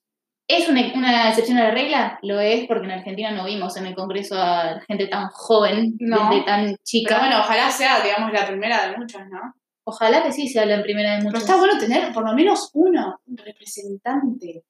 ¿es 0.47 0.67
una, 0.69 0.81
una 0.93 1.29
excepción 1.29 1.57
a 1.57 1.63
la 1.63 1.71
regla? 1.71 2.19
Lo 2.21 2.39
es, 2.39 2.67
porque 2.67 2.85
en 2.85 2.91
Argentina 2.91 3.31
no 3.31 3.45
vimos 3.45 3.75
en 3.77 3.87
el 3.87 3.95
Congreso 3.95 4.35
a 4.37 4.81
gente 4.87 5.07
tan 5.07 5.29
joven, 5.29 5.95
No. 5.99 6.29
desde 6.29 6.43
tan 6.43 6.75
chica. 6.83 7.15
Pero 7.15 7.27
bueno, 7.27 7.39
ojalá 7.39 7.71
sea, 7.71 8.01
digamos, 8.01 8.31
la 8.33 8.45
primera 8.45 8.85
de 8.87 8.97
muchas, 8.97 9.27
¿no? 9.29 9.39
Ojalá 9.89 10.23
que 10.23 10.31
sí 10.31 10.47
sea 10.47 10.65
la 10.65 10.81
primera 10.81 11.11
de 11.11 11.17
Pero 11.17 11.29
muchos. 11.31 11.41
está 11.43 11.57
bueno 11.57 11.77
tener 11.79 12.13
por 12.13 12.25
lo 12.25 12.33
menos 12.33 12.69
uno, 12.73 13.19
un 13.27 13.37
representante. 13.37 14.63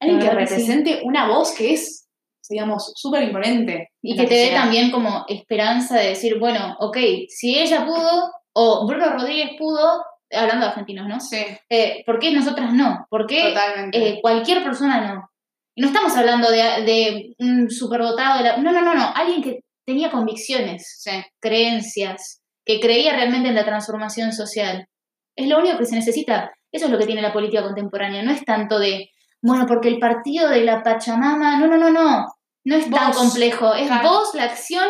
Alguien 0.00 0.18
que 0.20 0.30
represente 0.30 1.00
una 1.04 1.28
voz 1.28 1.52
que 1.52 1.74
es, 1.74 2.08
digamos, 2.48 2.92
súper 2.96 3.22
imponente. 3.22 3.90
Y 4.02 4.12
en 4.12 4.18
que 4.18 4.26
te 4.26 4.34
dé 4.34 4.50
también 4.50 4.90
como 4.90 5.24
esperanza 5.28 5.96
de 5.98 6.08
decir, 6.08 6.38
bueno, 6.38 6.76
ok, 6.80 6.96
si 7.28 7.58
ella 7.58 7.84
pudo, 7.86 8.32
o 8.54 8.86
Bruno 8.86 9.10
Rodríguez 9.10 9.50
pudo, 9.58 10.04
hablando 10.30 10.66
de 10.66 10.70
argentinos, 10.72 11.06
¿no? 11.08 11.20
Sí, 11.20 11.44
Eh, 11.70 12.02
¿Por 12.04 12.18
qué 12.18 12.32
nosotras 12.32 12.72
no? 12.72 13.06
¿Por 13.10 13.26
qué 13.26 13.54
eh, 13.92 14.18
cualquier 14.20 14.64
persona 14.64 15.14
no? 15.14 15.28
Y 15.74 15.80
no 15.82 15.86
estamos 15.88 16.14
hablando 16.16 16.50
de, 16.50 16.58
de 16.58 17.34
un 17.38 17.70
superdotado, 17.70 18.38
de 18.38 18.44
la- 18.44 18.56
no, 18.58 18.72
no, 18.72 18.82
no, 18.82 18.94
no, 18.94 19.12
alguien 19.14 19.42
que 19.42 19.60
tenía 19.86 20.10
convicciones, 20.10 20.98
sí. 21.00 21.10
creencias, 21.40 22.41
que 22.64 22.80
creía 22.80 23.14
realmente 23.14 23.48
en 23.48 23.54
la 23.54 23.64
transformación 23.64 24.32
social. 24.32 24.88
Es 25.36 25.48
lo 25.48 25.58
único 25.58 25.78
que 25.78 25.86
se 25.86 25.96
necesita. 25.96 26.52
Eso 26.70 26.86
es 26.86 26.92
lo 26.92 26.98
que 26.98 27.06
tiene 27.06 27.22
la 27.22 27.32
política 27.32 27.62
contemporánea. 27.62 28.22
No 28.22 28.32
es 28.32 28.44
tanto 28.44 28.78
de, 28.78 29.10
bueno, 29.42 29.66
porque 29.66 29.88
el 29.88 29.98
partido 29.98 30.48
de 30.48 30.62
la 30.62 30.82
Pachamama, 30.82 31.58
no, 31.58 31.66
no, 31.66 31.76
no, 31.76 31.90
no. 31.90 32.26
No 32.64 32.76
es 32.76 32.88
tan 32.90 33.12
complejo. 33.12 33.74
Es 33.74 33.88
claro. 33.88 34.08
vos, 34.08 34.34
la 34.34 34.44
acción 34.44 34.88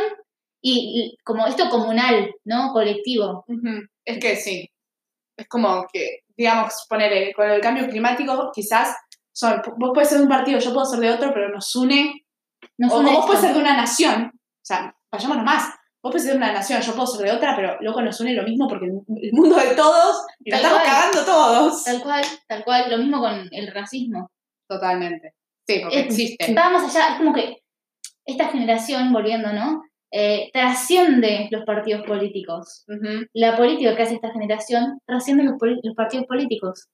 y, 0.60 1.14
y 1.14 1.16
como 1.24 1.46
esto 1.46 1.70
comunal, 1.70 2.34
¿no? 2.44 2.72
Colectivo. 2.72 3.44
Es 4.04 4.18
que 4.18 4.36
sí. 4.36 4.68
Es 5.36 5.48
como 5.48 5.86
que, 5.90 6.20
digamos, 6.36 6.86
poner 6.88 7.34
con 7.34 7.50
el 7.50 7.60
cambio 7.60 7.88
climático, 7.88 8.50
quizás 8.54 8.94
son, 9.32 9.62
vos 9.78 9.90
puedes 9.94 10.10
ser 10.10 10.18
de 10.18 10.24
un 10.24 10.30
partido, 10.30 10.58
yo 10.58 10.72
puedo 10.74 10.84
ser 10.84 11.00
de 11.00 11.10
otro, 11.10 11.32
pero 11.32 11.48
nos 11.48 11.74
une. 11.74 12.26
Nos 12.76 12.92
o 12.92 12.98
une 12.98 13.12
vos 13.12 13.26
puedes 13.26 13.40
ser 13.40 13.54
de 13.54 13.60
una 13.60 13.76
nación. 13.76 14.30
O 14.34 14.64
sea, 14.64 14.94
vayámonos 15.10 15.44
más. 15.44 15.74
Vos 16.02 16.10
puedes 16.10 16.24
ser 16.24 16.32
de 16.32 16.38
una 16.38 16.52
nación, 16.52 16.80
yo 16.80 16.92
puedo 16.94 17.06
ser 17.06 17.26
de 17.26 17.32
otra, 17.32 17.54
pero 17.54 17.76
luego 17.80 18.02
nos 18.02 18.20
une 18.20 18.34
lo 18.34 18.42
mismo 18.42 18.66
porque 18.66 18.86
el, 18.86 19.32
mundo 19.32 19.56
de 19.56 19.74
todos 19.76 20.26
y 20.40 20.50
lo 20.50 20.56
estamos 20.56 20.80
cual. 20.80 20.90
cagando 20.90 21.24
todos. 21.24 21.84
Tal 21.84 22.02
cual, 22.02 22.24
tal 22.48 22.64
cual. 22.64 22.90
Lo 22.90 22.98
mismo 22.98 23.20
con 23.20 23.48
el 23.50 23.72
racismo. 23.72 24.30
Totalmente. 24.68 25.34
Sí, 25.66 25.78
porque 25.80 25.98
Eh, 25.98 26.04
existe. 26.06 26.54
Va 26.54 26.70
más 26.70 26.94
allá, 26.94 27.12
es 27.12 27.18
como 27.18 27.32
que 27.32 27.62
esta 28.24 28.48
generación, 28.48 29.12
volviendo, 29.12 29.52
¿no? 29.52 29.82
Eh, 30.14 30.50
trasciende 30.52 31.48
los 31.50 31.64
partidos 31.64 32.04
políticos. 32.06 32.84
La 33.32 33.56
política 33.56 33.96
que 33.96 34.02
hace 34.02 34.14
esta 34.16 34.30
generación 34.30 34.98
trasciende 35.06 35.44
los 35.44 35.94
partidos 35.96 36.26
políticos. 36.26 36.88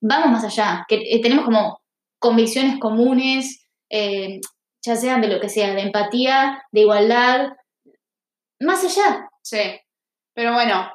Vamos 0.00 0.30
más 0.30 0.44
allá, 0.44 0.86
que 0.88 0.96
eh, 0.96 1.20
tenemos 1.20 1.44
como 1.44 1.80
convicciones 2.18 2.78
comunes, 2.80 3.66
eh, 3.90 4.40
ya 4.84 4.96
sean 4.96 5.20
de 5.20 5.28
lo 5.28 5.38
que 5.38 5.50
sea, 5.50 5.74
de 5.74 5.82
empatía, 5.82 6.62
de 6.72 6.80
igualdad, 6.80 7.50
más 8.62 8.84
allá. 8.84 9.28
Sí. 9.42 9.80
Pero 10.34 10.54
bueno, 10.54 10.90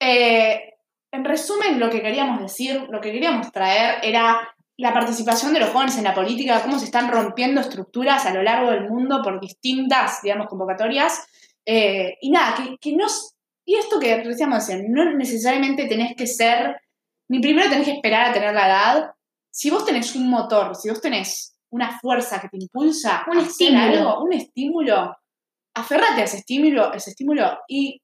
eh, 0.00 0.74
en 1.12 1.24
resumen, 1.24 1.78
lo 1.78 1.90
que 1.90 2.02
queríamos 2.02 2.40
decir, 2.40 2.86
lo 2.90 3.00
que 3.00 3.12
queríamos 3.12 3.52
traer 3.52 3.98
era 4.02 4.54
la 4.76 4.92
participación 4.92 5.52
de 5.52 5.60
los 5.60 5.70
jóvenes 5.70 5.96
en 5.96 6.04
la 6.04 6.14
política, 6.14 6.62
cómo 6.62 6.78
se 6.78 6.86
están 6.86 7.10
rompiendo 7.10 7.60
estructuras 7.60 8.26
a 8.26 8.34
lo 8.34 8.42
largo 8.42 8.70
del 8.70 8.88
mundo 8.88 9.20
por 9.22 9.40
distintas, 9.40 10.20
digamos, 10.22 10.48
convocatorias. 10.48 11.24
Eh, 11.64 12.18
y 12.20 12.30
nada, 12.30 12.56
que, 12.56 12.76
que 12.78 12.96
no. 12.96 13.06
Y 13.64 13.76
esto 13.76 14.00
que 14.00 14.16
decíamos 14.18 14.68
no 14.88 15.14
necesariamente 15.14 15.86
tenés 15.86 16.16
que 16.16 16.26
ser. 16.26 16.80
Ni 17.28 17.40
primero 17.40 17.70
tenés 17.70 17.86
que 17.86 17.94
esperar 17.94 18.30
a 18.30 18.32
tener 18.32 18.52
la 18.52 18.66
edad. 18.66 19.10
Si 19.50 19.70
vos 19.70 19.84
tenés 19.84 20.14
un 20.16 20.28
motor, 20.28 20.74
si 20.74 20.90
vos 20.90 21.00
tenés 21.00 21.56
una 21.70 21.98
fuerza 21.98 22.40
que 22.40 22.48
te 22.48 22.56
impulsa 22.56 23.24
Un 23.26 23.38
a 23.38 23.40
hacer 23.40 23.68
estímulo. 23.68 23.82
algo, 23.82 24.24
un 24.24 24.32
estímulo, 24.32 25.16
aférrate 25.74 26.20
a 26.22 26.24
ese 26.24 26.38
estímulo, 26.38 26.92
ese 26.92 27.10
estímulo 27.10 27.58
y 27.68 28.00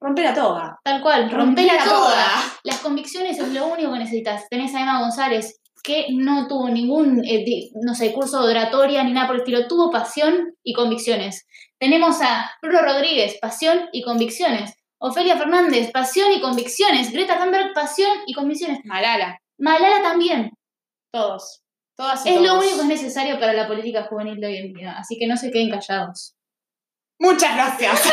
rompela 0.00 0.34
toda. 0.34 0.78
Tal 0.84 1.00
cual, 1.02 1.30
rompela 1.30 1.82
toda. 1.84 1.96
toda. 1.98 2.26
Las 2.64 2.78
convicciones 2.80 3.38
es 3.38 3.48
lo 3.52 3.66
único 3.66 3.92
que 3.92 3.98
necesitas. 4.00 4.48
Tenés 4.48 4.74
a 4.74 4.80
Emma 4.80 5.00
González, 5.00 5.60
que 5.82 6.06
no 6.10 6.46
tuvo 6.48 6.68
ningún, 6.68 7.24
eh, 7.24 7.70
no 7.82 7.94
sé, 7.94 8.12
curso 8.12 8.44
de 8.44 8.52
oratoria 8.52 9.02
ni 9.04 9.12
nada 9.12 9.26
por 9.26 9.36
el 9.36 9.42
estilo, 9.42 9.66
tuvo 9.66 9.90
pasión 9.90 10.54
y 10.62 10.74
convicciones. 10.74 11.46
Tenemos 11.78 12.20
a 12.22 12.50
Bruno 12.62 12.82
Rodríguez, 12.82 13.38
pasión 13.40 13.88
y 13.92 14.02
convicciones. 14.02 14.74
Ofelia 14.98 15.36
Fernández, 15.36 15.90
pasión 15.90 16.30
y 16.30 16.40
convicciones. 16.40 17.12
Greta 17.12 17.38
Thunberg, 17.38 17.72
pasión 17.74 18.18
y 18.26 18.34
convicciones. 18.34 18.78
Malala, 18.84 19.38
Malala 19.58 20.02
también. 20.02 20.50
todos. 21.12 21.60
Todas 21.96 22.24
y 22.24 22.30
Es 22.30 22.40
lo 22.40 22.54
único 22.54 22.76
que 22.76 22.82
es 22.82 22.86
necesario 22.86 23.38
para 23.38 23.52
la 23.52 23.66
política 23.66 24.04
juvenil 24.04 24.40
de 24.40 24.46
hoy 24.46 24.56
en 24.56 24.72
día. 24.72 24.94
Así 24.96 25.18
que 25.18 25.26
no 25.26 25.36
se 25.36 25.50
queden 25.50 25.70
callados. 25.70 26.34
Muchas 27.18 27.54
gracias. 27.54 28.00